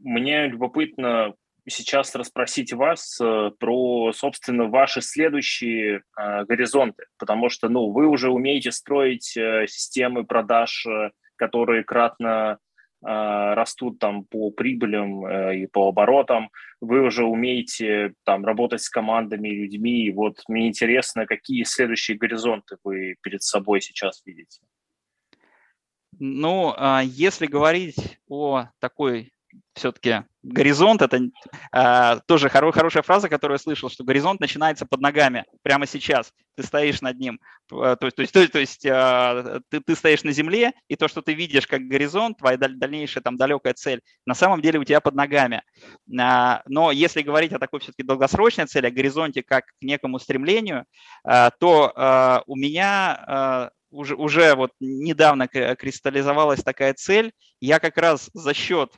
Мне 0.00 0.48
любопытно 0.48 1.34
сейчас 1.68 2.14
расспросить 2.14 2.72
вас 2.72 3.18
э, 3.20 3.50
про, 3.58 4.12
собственно, 4.12 4.64
ваши 4.64 5.00
следующие 5.00 6.02
а, 6.16 6.44
горизонты, 6.44 7.04
потому 7.18 7.48
что, 7.50 7.68
ну, 7.68 7.90
вы 7.90 8.08
уже 8.08 8.30
умеете 8.30 8.72
строить 8.72 9.36
э, 9.36 9.66
системы 9.68 10.24
продаж, 10.24 10.84
э, 10.86 11.10
которые 11.36 11.84
кратно 11.84 12.58
растут 13.02 13.98
там 13.98 14.24
по 14.24 14.50
прибылям 14.50 15.24
э, 15.26 15.58
и 15.58 15.66
по 15.66 15.88
оборотам, 15.88 16.50
вы 16.80 17.02
уже 17.02 17.24
умеете 17.24 18.14
там 18.24 18.44
работать 18.44 18.82
с 18.82 18.88
командами, 18.88 19.48
людьми. 19.48 20.10
Вот 20.10 20.42
мне 20.48 20.68
интересно, 20.68 21.26
какие 21.26 21.64
следующие 21.64 22.16
горизонты 22.16 22.76
вы 22.84 23.16
перед 23.22 23.42
собой 23.42 23.80
сейчас 23.80 24.22
видите? 24.24 24.60
Ну, 26.18 26.74
а, 26.76 27.02
если 27.02 27.46
говорить 27.46 28.18
о 28.28 28.66
такой 28.78 29.32
все-таки 29.74 30.24
горизонт, 30.42 31.02
это 31.02 31.20
э, 31.72 32.20
тоже 32.26 32.48
хоро- 32.48 32.72
хорошая 32.72 33.02
фраза, 33.02 33.28
которую 33.28 33.56
я 33.56 33.62
слышал, 33.62 33.88
что 33.88 34.04
горизонт 34.04 34.40
начинается 34.40 34.86
под 34.86 35.00
ногами 35.00 35.44
прямо 35.62 35.86
сейчас. 35.86 36.32
Ты 36.56 36.64
стоишь 36.64 37.00
над 37.00 37.18
ним, 37.18 37.40
то 37.68 37.96
есть, 38.02 38.16
то 38.16 38.22
есть, 38.22 38.32
то, 38.32 38.48
то 38.48 38.58
есть 38.58 38.84
э, 38.84 39.60
ты, 39.70 39.80
ты 39.80 39.94
стоишь 39.94 40.24
на 40.24 40.32
земле, 40.32 40.72
и 40.88 40.96
то, 40.96 41.08
что 41.08 41.22
ты 41.22 41.32
видишь 41.32 41.66
как 41.66 41.82
горизонт, 41.82 42.38
твоя 42.38 42.56
даль- 42.56 42.76
дальнейшая 42.76 43.22
там 43.22 43.36
далекая 43.36 43.72
цель, 43.72 44.02
на 44.26 44.34
самом 44.34 44.60
деле 44.60 44.78
у 44.78 44.84
тебя 44.84 45.00
под 45.00 45.14
ногами. 45.14 45.62
Э, 46.10 46.58
но 46.66 46.90
если 46.90 47.22
говорить 47.22 47.52
о 47.52 47.58
такой 47.58 47.80
все-таки 47.80 48.02
долгосрочной 48.02 48.66
цели, 48.66 48.86
о 48.86 48.90
горизонте 48.90 49.42
как 49.42 49.66
к 49.66 49.82
некому 49.82 50.18
стремлению, 50.18 50.84
э, 51.24 51.50
то 51.58 51.92
э, 51.94 52.42
у 52.46 52.56
меня 52.56 53.70
э, 53.70 53.70
уже, 53.90 54.16
уже 54.16 54.54
вот 54.54 54.72
недавно 54.80 55.46
кристаллизовалась 55.46 56.62
такая 56.62 56.94
цель. 56.94 57.32
Я 57.60 57.78
как 57.78 57.96
раз 57.98 58.30
за 58.34 58.54
счет 58.54 58.92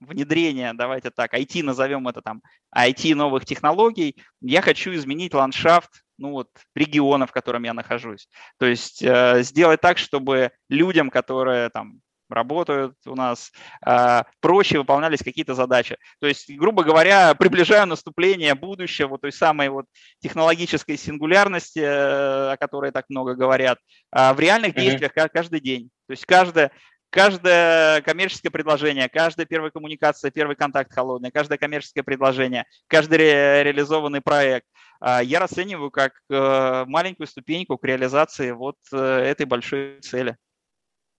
внедрения, 0.00 0.72
давайте 0.72 1.10
так, 1.10 1.34
IT 1.34 1.62
назовем 1.62 2.08
это 2.08 2.22
там, 2.22 2.42
IT 2.76 3.14
новых 3.14 3.44
технологий, 3.44 4.16
я 4.40 4.62
хочу 4.62 4.94
изменить 4.94 5.34
ландшафт 5.34 6.02
ну 6.18 6.32
вот, 6.32 6.48
региона, 6.74 7.26
в 7.26 7.32
котором 7.32 7.62
я 7.62 7.72
нахожусь. 7.72 8.28
То 8.58 8.66
есть 8.66 9.02
э, 9.02 9.42
сделать 9.42 9.80
так, 9.80 9.96
чтобы 9.96 10.52
людям, 10.68 11.08
которые 11.08 11.70
там 11.70 12.00
работают 12.30 12.94
у 13.06 13.14
нас, 13.14 13.52
э, 13.84 14.22
проще 14.40 14.78
выполнялись 14.78 15.20
какие-то 15.20 15.54
задачи. 15.54 15.96
То 16.20 16.26
есть, 16.26 16.50
грубо 16.50 16.84
говоря, 16.84 17.34
приближаю 17.34 17.86
наступление 17.86 18.54
будущего, 18.54 19.18
той 19.18 19.32
самой 19.32 19.68
вот 19.68 19.86
технологической 20.20 20.96
сингулярности, 20.96 21.80
э, 21.80 22.52
о 22.52 22.56
которой 22.58 22.92
так 22.92 23.06
много 23.08 23.34
говорят, 23.34 23.78
э, 24.14 24.32
в 24.32 24.40
реальных 24.40 24.74
действиях 24.74 25.12
mm-hmm. 25.12 25.30
каждый 25.32 25.60
день. 25.60 25.90
То 26.06 26.12
есть 26.12 26.24
каждое, 26.26 26.70
каждое 27.10 28.00
коммерческое 28.02 28.50
предложение, 28.50 29.08
каждая 29.08 29.46
первая 29.46 29.70
коммуникация, 29.70 30.30
первый 30.30 30.56
контакт 30.56 30.92
холодный, 30.92 31.30
каждое 31.30 31.58
коммерческое 31.58 32.04
предложение, 32.04 32.64
каждый 32.86 33.18
ре- 33.18 33.64
реализованный 33.64 34.20
проект 34.20 34.66
а, 35.00 35.22
я 35.22 35.40
расцениваю 35.40 35.90
как 35.90 36.12
э, 36.28 36.84
маленькую 36.86 37.26
ступеньку 37.26 37.78
к 37.78 37.84
реализации 37.84 38.50
вот 38.50 38.76
э, 38.92 38.96
этой 38.96 39.46
большой 39.46 40.00
цели. 40.00 40.36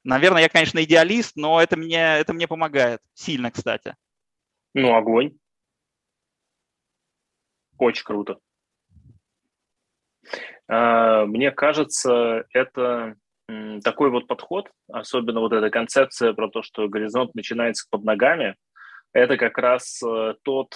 Наверное, 0.03 0.43
я, 0.43 0.49
конечно, 0.49 0.83
идеалист, 0.83 1.35
но 1.35 1.61
это 1.61 1.77
мне, 1.77 2.17
это 2.17 2.33
мне 2.33 2.47
помогает. 2.47 3.01
Сильно, 3.13 3.51
кстати. 3.51 3.95
Ну, 4.73 4.95
огонь. 4.95 5.37
Очень 7.77 8.03
круто. 8.03 8.37
А, 10.67 11.25
мне 11.25 11.49
кажется, 11.51 12.45
это 12.53 13.15
такой 13.83 14.09
вот 14.09 14.27
подход, 14.27 14.71
особенно 14.91 15.39
вот 15.39 15.53
эта 15.53 15.69
концепция 15.69 16.33
про 16.33 16.49
то, 16.49 16.61
что 16.61 16.87
горизонт 16.87 17.35
начинается 17.35 17.87
под 17.89 18.03
ногами, 18.03 18.55
это 19.13 19.37
как 19.37 19.57
раз 19.57 20.01
э, 20.03 20.35
тот, 20.43 20.75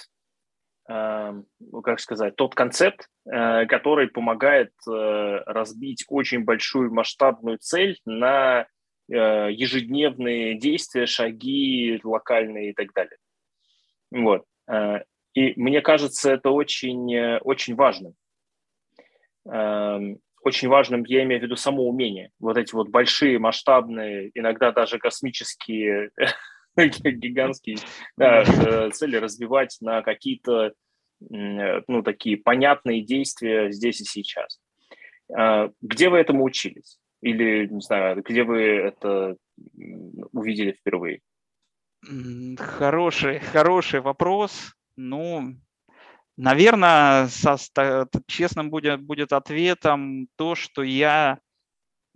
э, 0.88 1.32
ну, 1.60 1.82
как 1.82 2.00
сказать, 2.00 2.36
тот 2.36 2.54
концепт, 2.54 3.08
э, 3.24 3.66
который 3.66 4.08
помогает 4.08 4.72
разбить 4.86 6.04
очень 6.08 6.44
большую 6.44 6.92
масштабную 6.92 7.58
цель 7.58 7.98
на 8.04 8.66
ежедневные 9.08 10.58
действия, 10.58 11.06
шаги 11.06 12.00
локальные 12.02 12.70
и 12.70 12.72
так 12.72 12.92
далее. 12.92 13.16
Вот. 14.10 14.44
И 15.32 15.52
мне 15.54 15.80
кажется, 15.80 16.32
это 16.32 16.50
очень, 16.50 17.38
очень 17.42 17.76
важно. 17.76 18.14
Очень 20.46 20.68
важным, 20.68 21.02
я 21.06 21.24
имею 21.24 21.40
в 21.40 21.42
виду 21.42 21.56
само 21.56 21.88
умение. 21.88 22.30
Вот 22.38 22.56
эти 22.56 22.72
вот 22.72 22.88
большие, 22.88 23.40
масштабные, 23.40 24.30
иногда 24.32 24.70
даже 24.70 25.00
космические, 25.00 26.10
гигантские 26.76 27.78
да, 28.16 28.42
э, 28.42 28.90
цели 28.90 29.16
развивать 29.16 29.76
на 29.80 30.02
какие-то 30.02 30.72
ну, 31.18 32.02
такие 32.04 32.36
понятные 32.36 33.02
действия 33.02 33.72
здесь 33.72 34.00
и 34.00 34.04
сейчас. 34.04 34.60
А, 35.36 35.70
где 35.80 36.10
вы 36.10 36.18
этому 36.18 36.44
учились? 36.44 37.00
Или, 37.22 37.66
не 37.66 37.80
знаю, 37.80 38.22
где 38.22 38.44
вы 38.44 38.60
это 38.62 39.36
увидели 40.32 40.70
впервые? 40.70 41.22
Хороший, 42.56 43.40
хороший 43.40 44.00
вопрос. 44.00 44.76
Ну, 44.94 45.56
Наверное, 46.36 47.28
со, 47.28 47.56
честным 48.26 48.70
будет, 48.70 49.00
будет 49.02 49.32
ответом 49.32 50.28
то, 50.36 50.54
что 50.54 50.82
я 50.82 51.38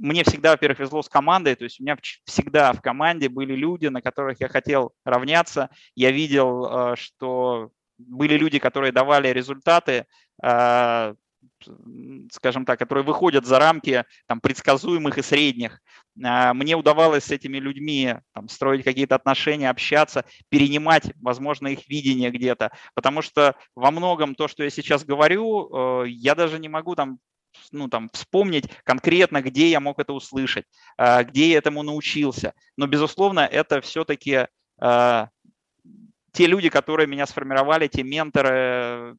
мне 0.00 0.24
всегда, 0.24 0.52
во-первых, 0.52 0.78
везло 0.80 1.02
с 1.02 1.08
командой, 1.08 1.54
то 1.54 1.64
есть 1.64 1.78
у 1.78 1.82
меня 1.82 1.96
всегда 2.24 2.72
в 2.72 2.80
команде 2.80 3.28
были 3.28 3.54
люди, 3.54 3.86
на 3.86 4.00
которых 4.00 4.40
я 4.40 4.48
хотел 4.48 4.94
равняться. 5.04 5.68
Я 5.94 6.10
видел, 6.10 6.92
э, 6.92 6.96
что 6.96 7.70
были 7.98 8.38
люди, 8.38 8.58
которые 8.58 8.92
давали 8.92 9.28
результаты, 9.28 10.06
э, 10.42 11.14
скажем 12.32 12.64
так, 12.64 12.78
которые 12.78 13.04
выходят 13.04 13.46
за 13.46 13.58
рамки 13.58 14.04
там, 14.26 14.40
предсказуемых 14.40 15.18
и 15.18 15.22
средних. 15.22 15.80
А, 16.22 16.54
мне 16.54 16.76
удавалось 16.76 17.24
с 17.24 17.30
этими 17.30 17.58
людьми 17.58 18.16
там, 18.32 18.48
строить 18.48 18.84
какие-то 18.84 19.14
отношения, 19.14 19.70
общаться, 19.70 20.24
перенимать, 20.48 21.12
возможно, 21.20 21.68
их 21.68 21.88
видение 21.88 22.30
где-то. 22.30 22.72
Потому 22.94 23.22
что 23.22 23.56
во 23.74 23.90
многом 23.90 24.34
то, 24.34 24.48
что 24.48 24.64
я 24.64 24.70
сейчас 24.70 25.04
говорю, 25.04 26.02
э, 26.04 26.08
я 26.08 26.34
даже 26.34 26.58
не 26.58 26.68
могу 26.68 26.94
там 26.94 27.18
ну, 27.72 27.88
там, 27.88 28.08
вспомнить 28.12 28.70
конкретно, 28.84 29.42
где 29.42 29.70
я 29.70 29.80
мог 29.80 29.98
это 29.98 30.12
услышать, 30.12 30.66
а, 30.96 31.24
где 31.24 31.50
я 31.50 31.58
этому 31.58 31.82
научился. 31.82 32.54
Но, 32.76 32.86
безусловно, 32.86 33.40
это 33.40 33.80
все-таки 33.80 34.46
те 36.32 36.46
люди, 36.46 36.70
которые 36.70 37.06
меня 37.06 37.26
сформировали, 37.26 37.88
те 37.88 38.02
менторы, 38.02 39.16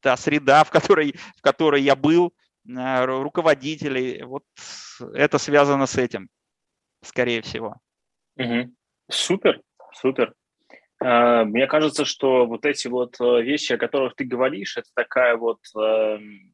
та 0.00 0.16
среда, 0.16 0.64
в 0.64 0.70
которой, 0.70 1.14
в 1.36 1.40
которой 1.40 1.82
я 1.82 1.96
был, 1.96 2.32
руководители, 2.66 4.22
вот 4.22 4.44
это 5.14 5.38
связано 5.38 5.86
с 5.86 5.96
этим, 5.96 6.28
скорее 7.02 7.40
всего. 7.40 7.76
Угу. 8.36 8.74
Супер, 9.10 9.62
супер. 9.94 10.34
А, 11.00 11.44
мне 11.44 11.66
кажется, 11.66 12.04
что 12.04 12.46
вот 12.46 12.66
эти 12.66 12.88
вот 12.88 13.16
э, 13.20 13.42
вещи, 13.42 13.72
о 13.72 13.78
которых 13.78 14.14
ты 14.16 14.24
говоришь, 14.24 14.76
это 14.76 14.88
такая 14.94 15.36
вот 15.36 15.60
эм, 15.76 16.52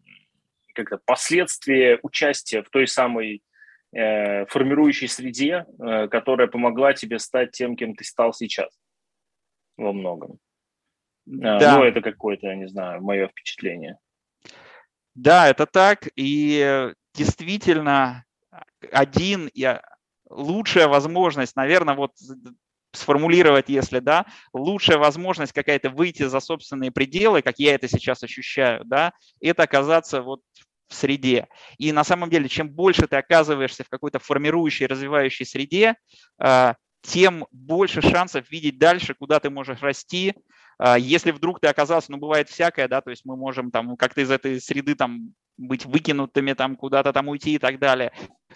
как-то 0.74 0.98
последствия 1.04 1.98
участия 2.02 2.62
в 2.62 2.68
той 2.68 2.86
самой 2.86 3.42
э, 3.92 4.44
формирующей 4.46 5.08
среде, 5.08 5.64
э, 5.78 6.08
которая 6.08 6.46
помогла 6.46 6.92
тебе 6.92 7.18
стать 7.18 7.52
тем, 7.52 7.76
кем 7.76 7.94
ты 7.94 8.04
стал 8.04 8.34
сейчас 8.34 8.68
во 9.76 9.92
многом. 9.92 10.38
А, 11.26 11.58
да. 11.58 11.78
Ну, 11.78 11.84
это 11.84 12.00
какое-то, 12.00 12.46
я 12.48 12.54
не 12.54 12.68
знаю, 12.68 13.02
мое 13.02 13.28
впечатление. 13.28 13.98
Да, 15.14 15.48
это 15.48 15.66
так. 15.66 16.08
И 16.16 16.92
действительно, 17.14 18.24
один, 18.92 19.50
я, 19.54 19.82
лучшая 20.28 20.88
возможность, 20.88 21.56
наверное, 21.56 21.94
вот 21.94 22.12
сформулировать, 22.92 23.68
если 23.68 23.98
да, 23.98 24.26
лучшая 24.52 24.98
возможность 24.98 25.52
какая-то 25.52 25.90
выйти 25.90 26.24
за 26.24 26.40
собственные 26.40 26.92
пределы, 26.92 27.42
как 27.42 27.58
я 27.58 27.74
это 27.74 27.88
сейчас 27.88 28.22
ощущаю, 28.22 28.84
да, 28.84 29.12
это 29.40 29.64
оказаться 29.64 30.22
вот 30.22 30.40
в 30.88 30.94
среде. 30.94 31.48
И 31.78 31.92
на 31.92 32.04
самом 32.04 32.30
деле, 32.30 32.48
чем 32.48 32.70
больше 32.70 33.06
ты 33.08 33.16
оказываешься 33.16 33.84
в 33.84 33.88
какой-то 33.88 34.18
формирующей, 34.18 34.86
развивающей 34.86 35.46
среде, 35.46 35.96
а, 36.38 36.74
тем 37.04 37.46
больше 37.52 38.00
шансов 38.00 38.50
видеть 38.50 38.78
дальше, 38.78 39.14
куда 39.14 39.38
ты 39.38 39.50
можешь 39.50 39.80
расти. 39.82 40.34
А, 40.78 40.98
если 40.98 41.30
вдруг 41.30 41.60
ты 41.60 41.68
оказался, 41.68 42.10
ну, 42.10 42.18
бывает 42.18 42.48
всякое, 42.48 42.88
да, 42.88 43.00
то 43.00 43.10
есть 43.10 43.24
мы 43.24 43.36
можем 43.36 43.70
там 43.70 43.96
как-то 43.96 44.22
из 44.22 44.30
этой 44.30 44.60
среды 44.60 44.94
там 44.94 45.34
быть 45.56 45.84
выкинутыми, 45.84 46.54
там 46.54 46.76
куда-то 46.76 47.12
там 47.12 47.28
уйти 47.28 47.54
и 47.54 47.58
так 47.58 47.78
далее. 47.78 48.12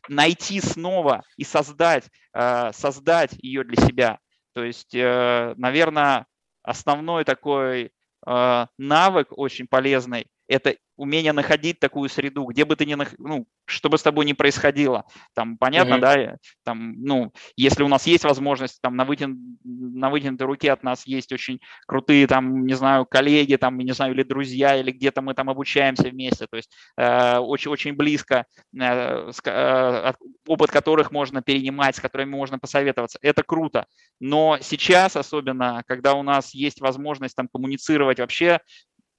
Найти 0.09 0.61
снова 0.61 1.23
и 1.37 1.45
создать, 1.45 2.09
а, 2.33 2.73
создать 2.73 3.33
ее 3.39 3.65
для 3.65 3.77
себя. 3.85 4.19
То 4.55 4.65
есть, 4.65 4.95
э, 4.95 5.55
наверное, 5.57 6.27
основной 6.65 7.25
такой 7.25 7.93
э, 8.27 8.67
навык 8.79 9.29
очень 9.31 9.69
полезный– 9.69 10.27
это 10.49 10.77
умение 10.97 11.33
находить 11.33 11.79
такую 11.79 12.09
среду, 12.09 12.45
где 12.47 12.65
бы 12.65 12.75
ты 12.75 12.85
ни, 12.85 12.97
ну, 13.19 13.47
что 13.67 13.89
бы 13.89 13.99
с 13.99 14.03
тобой 14.03 14.25
ни 14.25 14.33
происходило. 14.33 15.05
Там, 15.35 15.57
понятно, 15.57 15.95
mm-hmm. 15.95 16.01
да, 16.01 16.37
там, 16.65 16.95
ну, 17.01 17.33
если 17.57 17.85
у 17.85 17.89
нас 17.89 18.07
есть 18.07 18.25
возможность, 18.25 18.81
там, 18.83 18.97
на, 18.97 19.05
вытян, 19.05 19.39
на 19.63 20.11
вытянутой 20.11 20.47
руке 20.47 20.73
от 20.73 20.83
нас 20.83 21.07
есть 21.07 21.31
очень 21.33 21.61
крутые, 21.87 22.27
там, 22.27 22.67
не 22.67 22.75
знаю, 22.75 23.07
коллеги, 23.07 23.57
там, 23.57 23.79
не 23.79 23.93
знаю, 23.93 24.13
или 24.13 24.25
друзья, 24.25 24.77
или 24.77 24.91
где-то 24.91 25.23
мы 25.23 25.35
там 25.35 25.49
обучаемся 25.51 26.09
вместе, 26.09 26.47
то 26.51 26.57
есть 26.57 26.71
э, 26.97 27.39
очень, 27.39 27.71
очень 27.71 27.93
близко, 27.93 28.47
э, 28.77 29.31
э, 29.45 30.13
опыт 30.49 30.71
которых 30.71 31.13
можно 31.13 31.43
перенимать, 31.43 31.95
с 31.97 32.01
которыми 32.01 32.31
можно 32.31 32.59
посоветоваться. 32.59 33.19
Это 33.23 33.43
круто. 33.45 33.87
Но 34.19 34.59
сейчас, 34.61 35.15
особенно, 35.15 35.83
когда 35.87 36.15
у 36.15 36.23
нас 36.23 36.55
есть 36.55 36.81
возможность 36.81 37.37
там 37.37 37.47
коммуницировать 37.47 38.19
вообще 38.19 38.59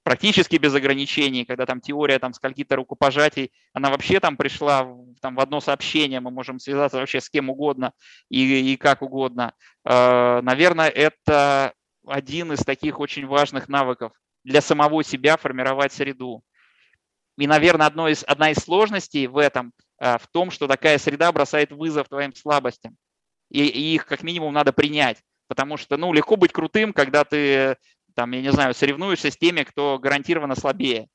практически 0.02 0.56
без 0.56 0.74
ограничений, 0.74 1.44
когда 1.44 1.66
там 1.66 1.80
теория 1.80 2.18
там 2.18 2.32
скольки-то 2.32 2.76
рукопожатий, 2.76 3.52
она 3.72 3.90
вообще 3.90 4.20
там 4.20 4.36
пришла 4.36 4.88
там, 5.20 5.34
в 5.34 5.40
одно 5.40 5.60
сообщение, 5.60 6.20
мы 6.20 6.30
можем 6.30 6.58
связаться 6.58 6.98
вообще 6.98 7.20
с 7.20 7.28
кем 7.28 7.50
угодно 7.50 7.92
и, 8.28 8.72
и 8.72 8.76
как 8.76 9.02
угодно. 9.02 9.54
Э, 9.84 10.40
наверное, 10.42 10.88
это 10.88 11.74
один 12.06 12.52
из 12.52 12.60
таких 12.60 12.98
очень 12.98 13.26
важных 13.26 13.68
навыков 13.68 14.12
для 14.44 14.60
самого 14.60 15.04
себя 15.04 15.36
формировать 15.36 15.92
среду. 15.92 16.42
И, 17.36 17.46
наверное, 17.46 17.86
одно 17.86 18.08
из, 18.08 18.24
одна 18.26 18.50
из 18.50 18.58
сложностей 18.58 19.26
в 19.26 19.38
этом 19.38 19.72
э, 20.00 20.18
в 20.18 20.26
том, 20.28 20.50
что 20.50 20.66
такая 20.66 20.98
среда 20.98 21.30
бросает 21.32 21.72
вызов 21.72 22.08
твоим 22.08 22.34
слабостям. 22.34 22.96
И, 23.50 23.66
и 23.66 23.94
их 23.94 24.06
как 24.06 24.22
минимум 24.22 24.52
надо 24.52 24.72
принять. 24.72 25.18
Потому 25.48 25.76
что, 25.76 25.96
ну, 25.96 26.12
легко 26.12 26.36
быть 26.36 26.52
крутым, 26.52 26.92
когда 26.92 27.24
ты 27.24 27.76
там, 28.14 28.32
я 28.32 28.42
не 28.42 28.52
знаю, 28.52 28.74
соревнуешься 28.74 29.30
с 29.30 29.36
теми, 29.36 29.62
кто 29.62 29.98
гарантированно 29.98 30.54
слабее. 30.54 31.08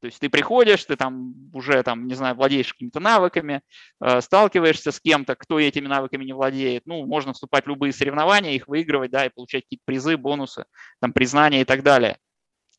То 0.00 0.06
есть 0.06 0.20
ты 0.20 0.28
приходишь, 0.28 0.84
ты 0.84 0.96
там 0.96 1.34
уже, 1.54 1.82
там, 1.82 2.06
не 2.06 2.14
знаю, 2.14 2.34
владеешь 2.34 2.72
какими-то 2.72 3.00
навыками, 3.00 3.62
э, 4.00 4.20
сталкиваешься 4.20 4.92
с 4.92 5.00
кем-то, 5.00 5.34
кто 5.36 5.58
этими 5.58 5.86
навыками 5.86 6.24
не 6.24 6.34
владеет. 6.34 6.82
Ну, 6.86 7.06
можно 7.06 7.32
вступать 7.32 7.64
в 7.64 7.68
любые 7.68 7.92
соревнования, 7.92 8.52
их 8.52 8.68
выигрывать, 8.68 9.10
да, 9.10 9.24
и 9.24 9.30
получать 9.30 9.64
какие-то 9.64 9.82
призы, 9.86 10.16
бонусы, 10.16 10.66
там, 11.00 11.12
признания 11.12 11.62
и 11.62 11.64
так 11.64 11.82
далее. 11.82 12.18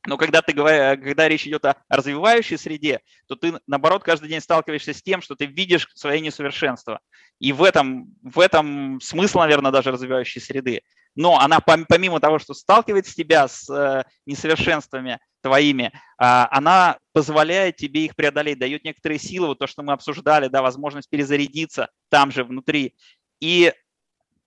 Но 0.06 0.16
когда, 0.16 0.42
ты, 0.42 0.54
когда 0.54 1.28
речь 1.28 1.46
идет 1.48 1.66
о 1.66 1.76
развивающей 1.90 2.58
среде, 2.58 3.02
то 3.28 3.36
ты, 3.36 3.60
наоборот, 3.68 4.04
каждый 4.04 4.30
день 4.30 4.40
сталкиваешься 4.40 4.94
с 4.94 5.02
тем, 5.02 5.22
что 5.22 5.36
ты 5.36 5.48
видишь 5.48 5.90
свои 5.96 6.22
несовершенства. 6.22 7.02
И 7.40 7.52
в 7.52 7.62
этом, 7.64 8.16
в 8.22 8.40
этом 8.40 9.02
смысл, 9.02 9.40
наверное, 9.40 9.72
даже 9.72 9.92
развивающей 9.92 10.40
среды. 10.40 10.82
Но 11.18 11.40
она, 11.40 11.60
помимо 11.60 12.20
того, 12.20 12.38
что 12.38 12.54
сталкивает 12.54 13.06
тебя 13.06 13.48
с 13.48 13.68
э, 13.70 14.04
несовершенствами 14.28 15.20
твоими, 15.42 15.92
а, 16.20 16.48
она 16.52 17.00
позволяет 17.12 17.76
тебе 17.76 18.06
их 18.06 18.16
преодолеть, 18.16 18.60
дает 18.60 18.84
некоторые 18.84 19.18
силы, 19.18 19.48
вот 19.48 19.58
то, 19.58 19.66
что 19.66 19.82
мы 19.82 19.94
обсуждали, 19.94 20.48
да, 20.48 20.62
возможность 20.62 21.10
перезарядиться 21.10 21.90
там 22.10 22.32
же 22.32 22.44
внутри 22.44 22.96
и 23.40 23.74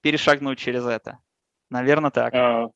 перешагнуть 0.00 0.60
через 0.60 0.86
это. 0.86 1.18
Наверное, 1.70 2.12
так. 2.12 2.32
А, 2.34 2.68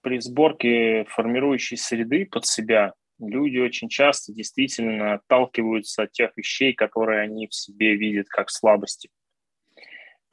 при 0.00 0.20
сборке 0.20 1.04
формирующей 1.10 1.76
среды 1.76 2.24
под 2.24 2.46
себя 2.46 2.94
люди 3.18 3.58
очень 3.58 3.90
часто 3.90 4.32
действительно 4.32 5.14
отталкиваются 5.14 6.04
от 6.04 6.12
тех 6.12 6.30
вещей, 6.36 6.72
которые 6.72 7.20
они 7.20 7.46
в 7.46 7.54
себе 7.54 7.94
видят 7.94 8.28
как 8.28 8.48
слабости. 8.48 9.10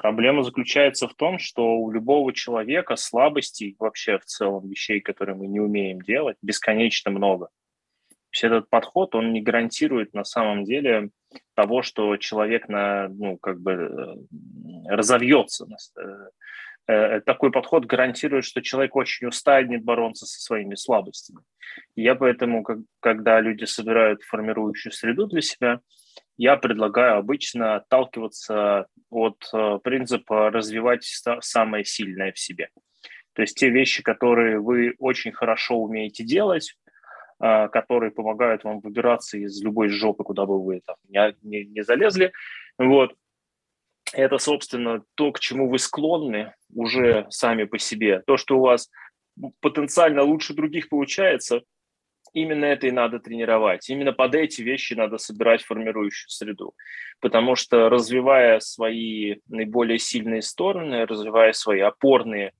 Проблема 0.01 0.41
заключается 0.41 1.07
в 1.07 1.13
том, 1.13 1.37
что 1.37 1.75
у 1.75 1.91
любого 1.91 2.33
человека 2.33 2.95
слабостей, 2.95 3.75
вообще 3.77 4.17
в 4.17 4.25
целом 4.25 4.67
вещей, 4.67 4.99
которые 4.99 5.35
мы 5.35 5.45
не 5.45 5.59
умеем 5.59 6.01
делать, 6.01 6.37
бесконечно 6.41 7.11
много. 7.11 7.49
То 8.09 8.15
есть 8.33 8.43
этот 8.45 8.69
подход, 8.69 9.13
он 9.13 9.31
не 9.31 9.41
гарантирует 9.41 10.15
на 10.15 10.23
самом 10.23 10.63
деле 10.63 11.11
того, 11.53 11.83
что 11.83 12.17
человек 12.17 12.67
на, 12.67 13.09
ну, 13.09 13.37
как 13.37 13.61
бы 13.61 13.71
э, 13.71 14.89
разовьется, 14.89 15.67
э, 15.97 16.01
Э, 16.87 17.21
такой 17.21 17.51
подход 17.51 17.85
гарантирует, 17.85 18.43
что 18.43 18.61
человек 18.61 18.95
очень 18.95 19.27
устанет 19.27 19.83
бороться 19.83 20.25
со 20.25 20.41
своими 20.41 20.75
слабостями. 20.75 21.39
И 21.95 22.01
я 22.01 22.15
поэтому, 22.15 22.65
когда 22.99 23.39
люди 23.39 23.65
собирают 23.65 24.23
формирующую 24.23 24.91
среду 24.91 25.27
для 25.27 25.41
себя, 25.41 25.79
я 26.37 26.57
предлагаю 26.57 27.17
обычно 27.17 27.75
отталкиваться 27.75 28.87
от 29.09 29.43
э, 29.53 29.79
принципа 29.83 30.49
развивать 30.49 31.03
самое 31.41 31.85
сильное 31.85 32.31
в 32.31 32.39
себе. 32.39 32.69
То 33.33 33.41
есть 33.41 33.57
те 33.57 33.69
вещи, 33.69 34.03
которые 34.03 34.59
вы 34.59 34.95
очень 34.99 35.31
хорошо 35.31 35.77
умеете 35.77 36.23
делать, 36.23 36.75
э, 37.39 37.67
которые 37.69 38.11
помогают 38.11 38.63
вам 38.63 38.79
выбираться 38.79 39.37
из 39.37 39.61
любой 39.61 39.89
жопы, 39.89 40.23
куда 40.23 40.45
бы 40.45 40.63
вы 40.63 40.81
там 40.85 40.95
не, 41.07 41.35
не, 41.41 41.65
не 41.65 41.83
залезли. 41.83 42.31
Вот 42.77 43.13
это, 44.13 44.37
собственно, 44.37 45.03
то, 45.15 45.31
к 45.31 45.39
чему 45.39 45.69
вы 45.69 45.79
склонны 45.79 46.53
уже 46.73 47.25
сами 47.29 47.63
по 47.63 47.77
себе. 47.77 48.21
То, 48.25 48.37
что 48.37 48.57
у 48.57 48.61
вас 48.61 48.89
потенциально 49.61 50.23
лучше 50.23 50.53
других 50.53 50.89
получается, 50.89 51.61
именно 52.33 52.65
это 52.65 52.87
и 52.87 52.91
надо 52.91 53.19
тренировать. 53.19 53.89
Именно 53.89 54.13
под 54.13 54.35
эти 54.35 54.61
вещи 54.61 54.93
надо 54.93 55.17
собирать 55.17 55.63
формирующую 55.63 56.29
среду. 56.29 56.73
Потому 57.19 57.55
что 57.55 57.89
развивая 57.89 58.59
свои 58.59 59.37
наиболее 59.47 59.99
сильные 59.99 60.41
стороны, 60.41 61.05
развивая 61.05 61.53
свои 61.53 61.79
опорные 61.79 62.53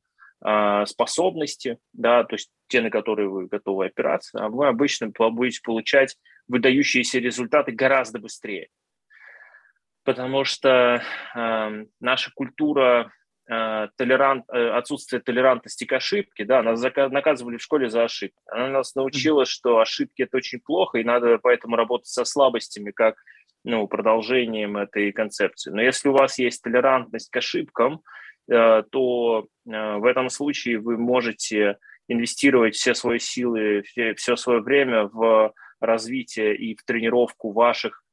э, 0.43 0.85
способности, 0.85 1.77
да, 1.93 2.23
то 2.23 2.35
есть 2.35 2.51
те, 2.67 2.81
на 2.81 2.89
которые 2.89 3.29
вы 3.29 3.47
готовы 3.47 3.87
опираться, 3.87 4.47
вы 4.49 4.67
обычно 4.67 5.09
будете 5.09 5.61
получать 5.63 6.17
выдающиеся 6.47 7.19
результаты 7.19 7.71
гораздо 7.71 8.19
быстрее 8.19 8.69
потому 10.03 10.43
что 10.45 11.03
э, 11.35 11.85
наша 11.99 12.31
культура 12.33 13.11
толерант, 13.97 14.45
э, 14.49 14.69
отсутствие 14.69 15.21
толерантности 15.21 15.85
к 15.85 15.93
ошибке, 15.93 16.45
да, 16.45 16.61
нас 16.63 16.81
наказывали 16.81 17.57
в 17.57 17.61
школе 17.61 17.89
за 17.89 18.03
ошибки. 18.03 18.37
Она 18.47 18.67
нас 18.67 18.95
научила, 18.95 19.45
что 19.45 19.79
ошибки 19.79 20.23
это 20.23 20.37
очень 20.37 20.59
плохо, 20.59 20.97
и 20.97 21.03
надо 21.03 21.37
поэтому 21.37 21.75
работать 21.75 22.07
со 22.07 22.25
слабостями, 22.25 22.91
как 22.91 23.15
ну, 23.63 23.87
продолжением 23.87 24.77
этой 24.77 25.11
концепции. 25.11 25.71
Но 25.71 25.81
если 25.81 26.09
у 26.09 26.13
вас 26.13 26.39
есть 26.39 26.63
толерантность 26.63 27.29
к 27.29 27.37
ошибкам, 27.37 28.01
э, 28.49 28.83
то 28.89 29.47
э, 29.65 29.95
в 29.97 30.05
этом 30.05 30.29
случае 30.29 30.79
вы 30.79 30.97
можете 30.97 31.77
инвестировать 32.07 32.75
все 32.75 32.95
свои 32.95 33.19
силы, 33.19 33.83
все, 33.83 34.15
все 34.15 34.35
свое 34.35 34.61
время 34.61 35.03
в 35.05 35.53
развитие 35.79 36.55
и 36.55 36.75
в 36.75 36.83
тренировку 36.83 37.51
ваших 37.51 38.03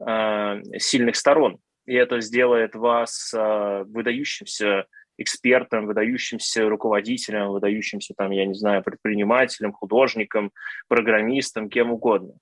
Э, 0.00 0.60
сильных 0.78 1.16
сторон. 1.16 1.58
И 1.86 1.94
это 1.94 2.20
сделает 2.20 2.74
вас 2.74 3.32
э, 3.34 3.84
выдающимся 3.86 4.86
экспертом, 5.16 5.86
выдающимся 5.86 6.68
руководителем, 6.68 7.48
выдающимся, 7.48 8.14
там, 8.16 8.30
я 8.30 8.46
не 8.46 8.54
знаю, 8.54 8.82
предпринимателем, 8.82 9.72
художником, 9.72 10.50
программистом, 10.88 11.68
кем 11.68 11.92
угодно. 11.92 12.34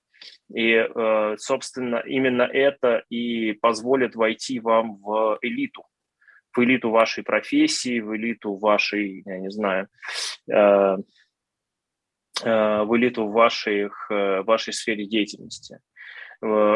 И, 0.53 0.71
э, 0.71 1.35
собственно, 1.37 1.97
именно 2.05 2.43
это 2.43 3.03
и 3.09 3.51
позволит 3.53 4.15
войти 4.15 4.59
вам 4.59 4.95
в 4.95 5.37
элиту, 5.41 5.83
в 6.55 6.63
элиту 6.63 6.89
вашей 6.89 7.23
профессии, 7.23 7.99
в 7.99 8.15
элиту 8.15 8.55
вашей, 8.55 9.23
я 9.25 9.39
не 9.39 9.51
знаю, 9.51 9.87
э, 10.49 10.97
в 12.43 12.97
элиту 12.97 13.27
ваших, 13.27 14.09
вашей 14.09 14.73
сфере 14.73 15.05
деятельности. 15.05 15.79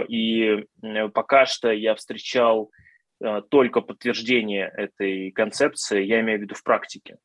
И 0.07 0.65
пока 1.13 1.45
что 1.45 1.71
я 1.71 1.95
встречал 1.95 2.71
только 3.49 3.81
подтверждение 3.81 4.71
этой 4.77 5.31
концепции, 5.31 6.03
я 6.03 6.21
имею 6.21 6.39
в 6.39 6.41
виду 6.43 6.55
в 6.55 6.63
практике. 6.63 7.17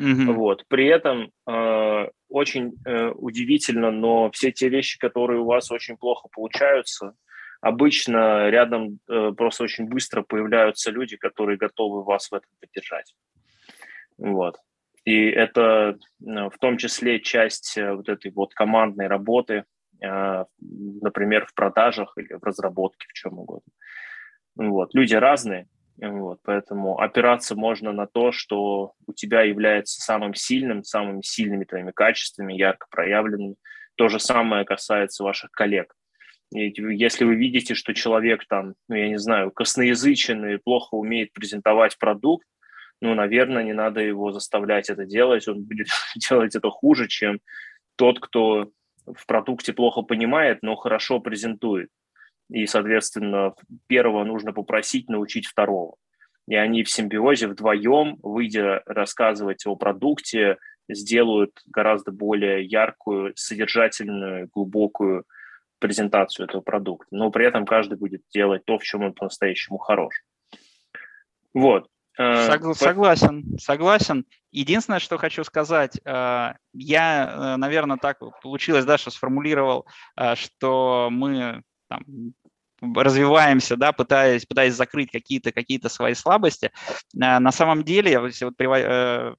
Mm-hmm. 0.00 0.32
Вот. 0.32 0.64
При 0.68 0.86
этом 0.86 1.30
э, 1.46 2.08
очень 2.28 2.72
э, 2.86 3.08
удивительно, 3.08 3.90
но 3.90 4.30
все 4.30 4.50
те 4.50 4.68
вещи, 4.68 4.98
которые 4.98 5.40
у 5.40 5.44
вас 5.44 5.70
очень 5.70 5.98
плохо 5.98 6.28
получаются, 6.32 7.14
обычно 7.60 8.48
рядом 8.48 9.00
э, 9.08 9.32
просто 9.36 9.64
очень 9.64 9.86
быстро 9.86 10.22
появляются 10.22 10.90
люди, 10.90 11.16
которые 11.16 11.58
готовы 11.58 12.02
вас 12.02 12.30
в 12.30 12.34
этом 12.34 12.48
поддержать. 12.60 13.14
Вот. 14.16 14.56
И 15.04 15.26
это 15.28 15.98
э, 16.24 16.48
в 16.48 16.58
том 16.58 16.78
числе 16.78 17.20
часть 17.20 17.76
э, 17.76 17.92
вот 17.92 18.08
этой 18.08 18.30
вот 18.30 18.54
командной 18.54 19.06
работы, 19.06 19.54
э, 19.54 19.64
например, 20.00 21.46
в 21.46 21.54
продажах 21.54 22.14
или 22.16 22.34
в 22.34 22.42
разработке, 22.42 23.06
в 23.08 23.12
чем 23.12 23.38
угодно. 23.38 23.72
Вот. 24.56 24.94
Люди 24.94 25.14
разные, 25.14 25.68
вот, 26.00 26.38
поэтому 26.42 26.98
опираться 26.98 27.54
можно 27.54 27.92
на 27.92 28.06
то, 28.06 28.32
что 28.32 28.94
у 29.06 29.12
тебя 29.12 29.42
является 29.42 30.00
самым 30.00 30.34
сильным, 30.34 30.82
самыми 30.82 31.20
сильными 31.22 31.64
твоими 31.64 31.90
качествами, 31.90 32.54
ярко 32.54 32.86
проявленными. 32.90 33.56
То 33.96 34.08
же 34.08 34.18
самое 34.18 34.64
касается 34.64 35.24
ваших 35.24 35.50
коллег. 35.50 35.94
И 36.52 36.72
если 36.96 37.24
вы 37.24 37.36
видите, 37.36 37.74
что 37.74 37.94
человек 37.94 38.46
там, 38.48 38.74
ну, 38.88 38.96
я 38.96 39.08
не 39.08 39.18
знаю, 39.18 39.50
косноязычен 39.50 40.44
и 40.46 40.56
плохо 40.56 40.94
умеет 40.94 41.32
презентовать 41.32 41.98
продукт, 41.98 42.46
ну, 43.02 43.14
наверное, 43.14 43.62
не 43.62 43.72
надо 43.72 44.00
его 44.00 44.32
заставлять 44.32 44.90
это 44.90 45.04
делать, 45.04 45.46
он 45.48 45.62
будет 45.62 45.88
делать 46.16 46.56
это 46.56 46.70
хуже, 46.70 47.08
чем 47.08 47.40
тот, 47.96 48.20
кто 48.20 48.70
в 49.06 49.26
продукте 49.26 49.72
плохо 49.72 50.02
понимает, 50.02 50.62
но 50.62 50.76
хорошо 50.76 51.20
презентует 51.20 51.88
и, 52.50 52.66
соответственно, 52.66 53.54
первого 53.86 54.24
нужно 54.24 54.52
попросить 54.52 55.08
научить 55.08 55.46
второго. 55.46 55.96
И 56.48 56.56
они 56.56 56.82
в 56.82 56.90
симбиозе 56.90 57.46
вдвоем, 57.46 58.18
выйдя 58.22 58.82
рассказывать 58.86 59.66
о 59.66 59.76
продукте, 59.76 60.58
сделают 60.88 61.52
гораздо 61.66 62.10
более 62.10 62.64
яркую, 62.64 63.32
содержательную, 63.36 64.48
глубокую 64.52 65.24
презентацию 65.78 66.46
этого 66.46 66.60
продукта. 66.60 67.08
Но 67.12 67.30
при 67.30 67.46
этом 67.46 67.64
каждый 67.64 67.96
будет 67.96 68.22
делать 68.34 68.64
то, 68.64 68.78
в 68.78 68.82
чем 68.82 69.04
он 69.04 69.14
по-настоящему 69.14 69.78
хорош. 69.78 70.14
Вот. 71.54 71.88
Э, 72.20 72.50
Согла- 72.50 72.74
согласен, 72.74 73.58
согласен. 73.58 74.26
Единственное, 74.52 74.98
что 74.98 75.16
хочу 75.16 75.42
сказать, 75.42 75.98
э, 76.04 76.52
я, 76.74 77.54
э, 77.54 77.56
наверное, 77.56 77.96
так 77.96 78.18
получилось, 78.42 78.84
да, 78.84 78.98
что 78.98 79.10
сформулировал, 79.10 79.86
что 80.34 81.08
мы 81.10 81.62
там, 81.88 82.04
развиваемся, 82.82 83.76
да, 83.76 83.92
пытаясь, 83.92 84.44
пытаясь 84.44 84.74
закрыть 84.74 85.10
какие-то 85.10 85.50
какие 85.50 85.80
свои 85.88 86.12
слабости. 86.12 86.70
На 87.14 87.52
самом 87.52 87.84
деле, 87.84 88.12
если 88.12 88.44
вот 88.44 88.54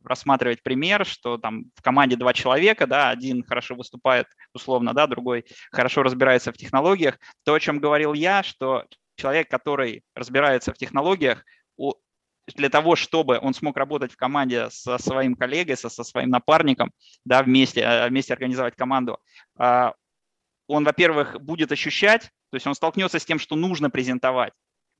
рассматривать 0.04 0.64
пример, 0.64 1.06
что 1.06 1.38
там 1.38 1.66
в 1.76 1.84
команде 1.84 2.16
два 2.16 2.34
человека, 2.34 2.88
да, 2.88 3.10
один 3.10 3.44
хорошо 3.44 3.76
выступает 3.76 4.26
условно, 4.54 4.94
да, 4.94 5.06
другой 5.06 5.46
хорошо 5.72 6.02
разбирается 6.02 6.52
в 6.52 6.58
технологиях, 6.58 7.20
то, 7.44 7.54
о 7.54 7.60
чем 7.60 7.80
говорил 7.80 8.14
я, 8.14 8.42
что 8.44 8.86
человек, 9.16 9.50
который 9.50 10.04
разбирается 10.16 10.74
в 10.74 10.78
технологиях, 10.78 11.44
для 12.56 12.70
того, 12.70 12.96
чтобы 12.96 13.40
он 13.40 13.54
смог 13.54 13.78
работать 13.78 14.12
в 14.12 14.18
команде 14.18 14.70
со 14.70 14.98
своим 14.98 15.36
коллегой, 15.36 15.78
со, 15.78 15.90
со 15.90 16.04
своим 16.04 16.30
напарником, 16.30 16.92
да, 17.26 17.44
вместе, 17.44 17.82
э, 17.82 18.10
вместе 18.10 18.34
организовать 18.34 18.76
команду, 18.76 19.20
он, 19.58 20.86
во-первых, 20.86 21.42
будет 21.42 21.72
ощущать, 21.72 22.32
то 22.50 22.56
есть 22.56 22.66
он 22.66 22.76
столкнется 22.76 23.20
с 23.20 23.26
тем, 23.26 23.40
что 23.40 23.56
нужно 23.56 23.90
презентовать. 23.90 24.54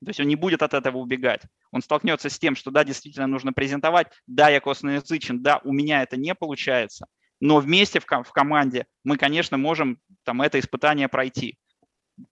То 0.04 0.10
есть 0.10 0.20
он 0.20 0.26
не 0.26 0.36
будет 0.36 0.62
от 0.62 0.74
этого 0.74 0.98
убегать. 0.98 1.42
Он 1.70 1.80
столкнется 1.80 2.28
с 2.28 2.38
тем, 2.38 2.56
что 2.56 2.70
да, 2.70 2.84
действительно 2.84 3.26
нужно 3.26 3.52
презентовать, 3.52 4.08
да, 4.26 4.48
я 4.48 4.60
косноязычен, 4.60 5.42
да, 5.42 5.60
у 5.64 5.72
меня 5.72 6.02
это 6.02 6.16
не 6.16 6.34
получается, 6.34 7.06
но 7.40 7.58
вместе 7.58 8.00
в, 8.00 8.06
в 8.06 8.32
команде 8.32 8.86
мы, 9.04 9.16
конечно, 9.16 9.56
можем 9.58 9.98
там 10.24 10.42
это 10.42 10.58
испытание 10.58 11.08
пройти. 11.08 11.56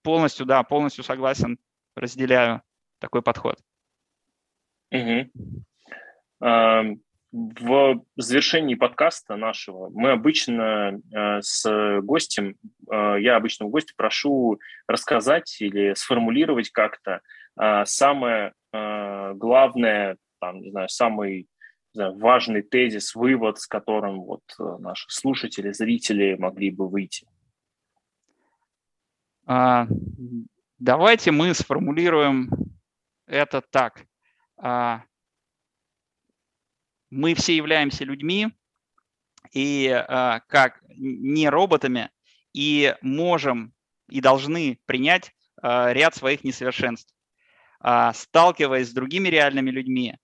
Полностью, 0.03 0.45
да, 0.45 0.63
полностью 0.63 1.03
согласен, 1.03 1.57
разделяю 1.95 2.61
такой 2.99 3.21
подход. 3.21 3.59
Угу 4.91 5.29
в 7.31 8.01
завершении 8.17 8.75
подкаста 8.75 9.37
нашего 9.37 9.89
мы 9.89 10.11
обычно 10.11 10.99
э, 11.13 11.41
с 11.41 12.01
гостем, 12.01 12.55
э, 12.91 13.15
я 13.21 13.37
обычно 13.37 13.67
у 13.67 13.69
гостя 13.69 13.93
прошу 13.95 14.59
рассказать 14.85 15.61
или 15.61 15.93
сформулировать 15.93 16.71
как-то 16.71 17.21
э, 17.59 17.85
самое 17.85 18.53
главное, 18.73 20.15
там, 20.39 20.61
не 20.61 20.71
знаю, 20.71 20.87
самый 20.87 21.49
знаю, 21.91 22.17
важный 22.17 22.61
тезис, 22.61 23.15
вывод, 23.15 23.59
с 23.59 23.67
которым 23.67 24.21
вот 24.21 24.43
наши 24.79 25.07
слушатели, 25.09 25.73
зрители 25.73 26.37
могли 26.39 26.71
бы 26.71 26.87
выйти. 26.87 27.27
А, 29.45 29.87
давайте 30.79 31.31
мы 31.31 31.53
сформулируем 31.53 32.49
это 33.27 33.59
так. 33.59 34.05
А, 34.63 35.03
мы 37.09 37.33
все 37.33 37.55
являемся 37.55 38.05
людьми, 38.05 38.53
и 39.53 39.87
э, 39.87 40.39
как 40.47 40.81
не 40.87 41.49
роботами, 41.49 42.11
и 42.53 42.95
можем 43.01 43.73
и 44.07 44.21
должны 44.21 44.79
принять 44.85 45.33
э, 45.61 45.93
ряд 45.93 46.15
своих 46.15 46.43
несовершенств. 46.43 47.13
Сталкиваясь 48.13 48.89
с 48.89 48.93
другими 48.93 49.27
реальными 49.27 49.71
людьми, 49.71 50.15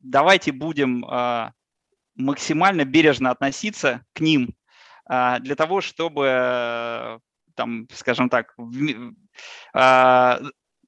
давайте 0.00 0.50
будем 0.50 1.04
максимально 2.14 2.86
бережно 2.86 3.32
относиться 3.32 4.02
к 4.14 4.20
ним 4.20 4.56
для 5.06 5.54
того, 5.54 5.82
чтобы, 5.82 6.26
э, 6.26 7.18
там, 7.54 7.86
скажем 7.92 8.30
так, 8.30 8.56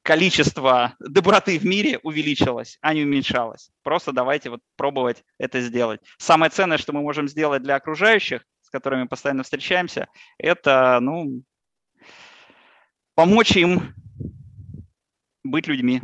количество 0.09 0.95
доброты 1.01 1.59
в 1.59 1.67
мире 1.67 1.99
увеличилось, 2.03 2.79
а 2.81 2.95
не 2.95 3.03
уменьшалось. 3.03 3.69
Просто 3.83 4.11
давайте 4.11 4.49
вот 4.49 4.61
пробовать 4.75 5.23
это 5.37 5.61
сделать. 5.61 6.01
Самое 6.17 6.49
ценное, 6.51 6.79
что 6.79 6.95
мы 6.95 7.03
можем 7.03 7.29
сделать 7.29 7.63
для 7.63 7.77
окружающих, 7.77 8.43
с 8.63 8.71
которыми 8.71 9.07
постоянно 9.07 9.43
встречаемся, 9.43 10.09
это 10.39 10.99
ну, 11.03 11.43
помочь 13.15 13.55
им 13.59 13.95
быть 15.45 15.67
людьми. 15.67 16.01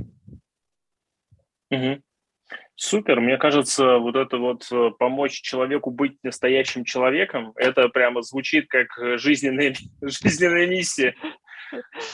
Угу. 1.70 2.02
Супер, 2.74 3.22
мне 3.22 3.38
кажется, 3.38 3.96
вот 3.96 4.16
это 4.16 4.36
вот 4.36 4.70
э, 4.70 4.90
помочь 4.98 5.40
человеку 5.40 5.90
быть 5.90 6.18
настоящим 6.22 6.84
человеком, 6.84 7.54
это 7.56 7.88
прямо 7.88 8.20
звучит 8.20 8.68
как 8.68 8.88
жизненная, 9.18 9.74
жизненная 10.02 10.66
миссия. 10.66 11.14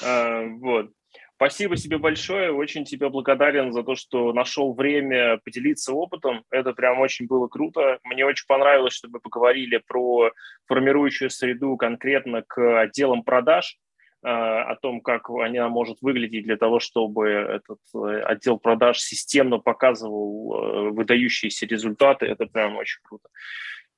А, 0.05 0.45
вот. 0.47 0.93
Спасибо 1.41 1.74
тебе 1.74 1.97
большое, 1.97 2.53
очень 2.53 2.84
тебе 2.84 3.09
благодарен 3.09 3.72
за 3.72 3.82
то, 3.82 3.95
что 3.95 4.34
нашел 4.34 4.74
время 4.74 5.38
поделиться 5.43 5.95
опытом. 5.95 6.45
Это 6.51 6.74
прям 6.74 7.01
очень 7.01 7.26
было 7.26 7.49
круто. 7.49 7.99
Мне 8.05 8.26
очень 8.26 8.45
понравилось, 8.47 8.93
что 8.93 9.09
мы 9.09 9.20
поговорили 9.20 9.78
про 9.78 10.32
формирующую 10.66 11.30
среду 11.30 11.78
конкретно 11.78 12.43
к 12.47 12.82
отделам 12.82 13.22
продаж, 13.22 13.78
э, 14.22 14.28
о 14.28 14.76
том, 14.82 15.01
как 15.01 15.30
она 15.30 15.70
может 15.70 16.03
выглядеть 16.03 16.45
для 16.45 16.59
того, 16.59 16.78
чтобы 16.78 17.30
этот 17.30 17.78
э, 17.95 18.20
отдел 18.20 18.59
продаж 18.59 19.01
системно 19.01 19.57
показывал 19.57 20.53
э, 20.53 20.91
выдающиеся 20.91 21.64
результаты. 21.64 22.26
Это 22.26 22.45
прям 22.45 22.76
очень 22.76 23.01
круто. 23.03 23.30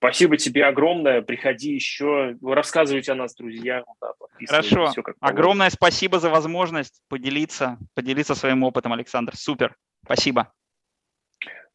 Спасибо 0.03 0.37
тебе 0.37 0.65
огромное. 0.65 1.23
Приходи 1.23 1.75
еще, 1.75 2.37
рассказывайте 2.43 3.13
о 3.13 3.15
нас 3.15 3.37
друзьям. 3.37 3.85
Да, 4.01 4.15
Хорошо. 4.49 4.87
Все, 4.87 5.01
как 5.01 5.15
огромное 5.21 5.71
спасибо 5.71 6.19
за 6.19 6.29
возможность 6.29 7.01
поделиться, 7.09 7.79
поделиться 7.95 8.35
своим 8.35 8.65
опытом, 8.65 8.93
Александр. 8.93 9.37
Супер. 9.37 9.77
Спасибо. 10.05 10.53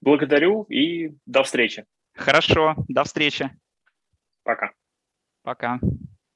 Благодарю 0.01 0.63
и 0.63 1.15
до 1.25 1.43
встречи. 1.43 1.85
Хорошо. 2.15 2.75
До 2.89 3.05
встречи. 3.05 3.49
Пока. 4.43 4.73
Пока. 5.43 5.79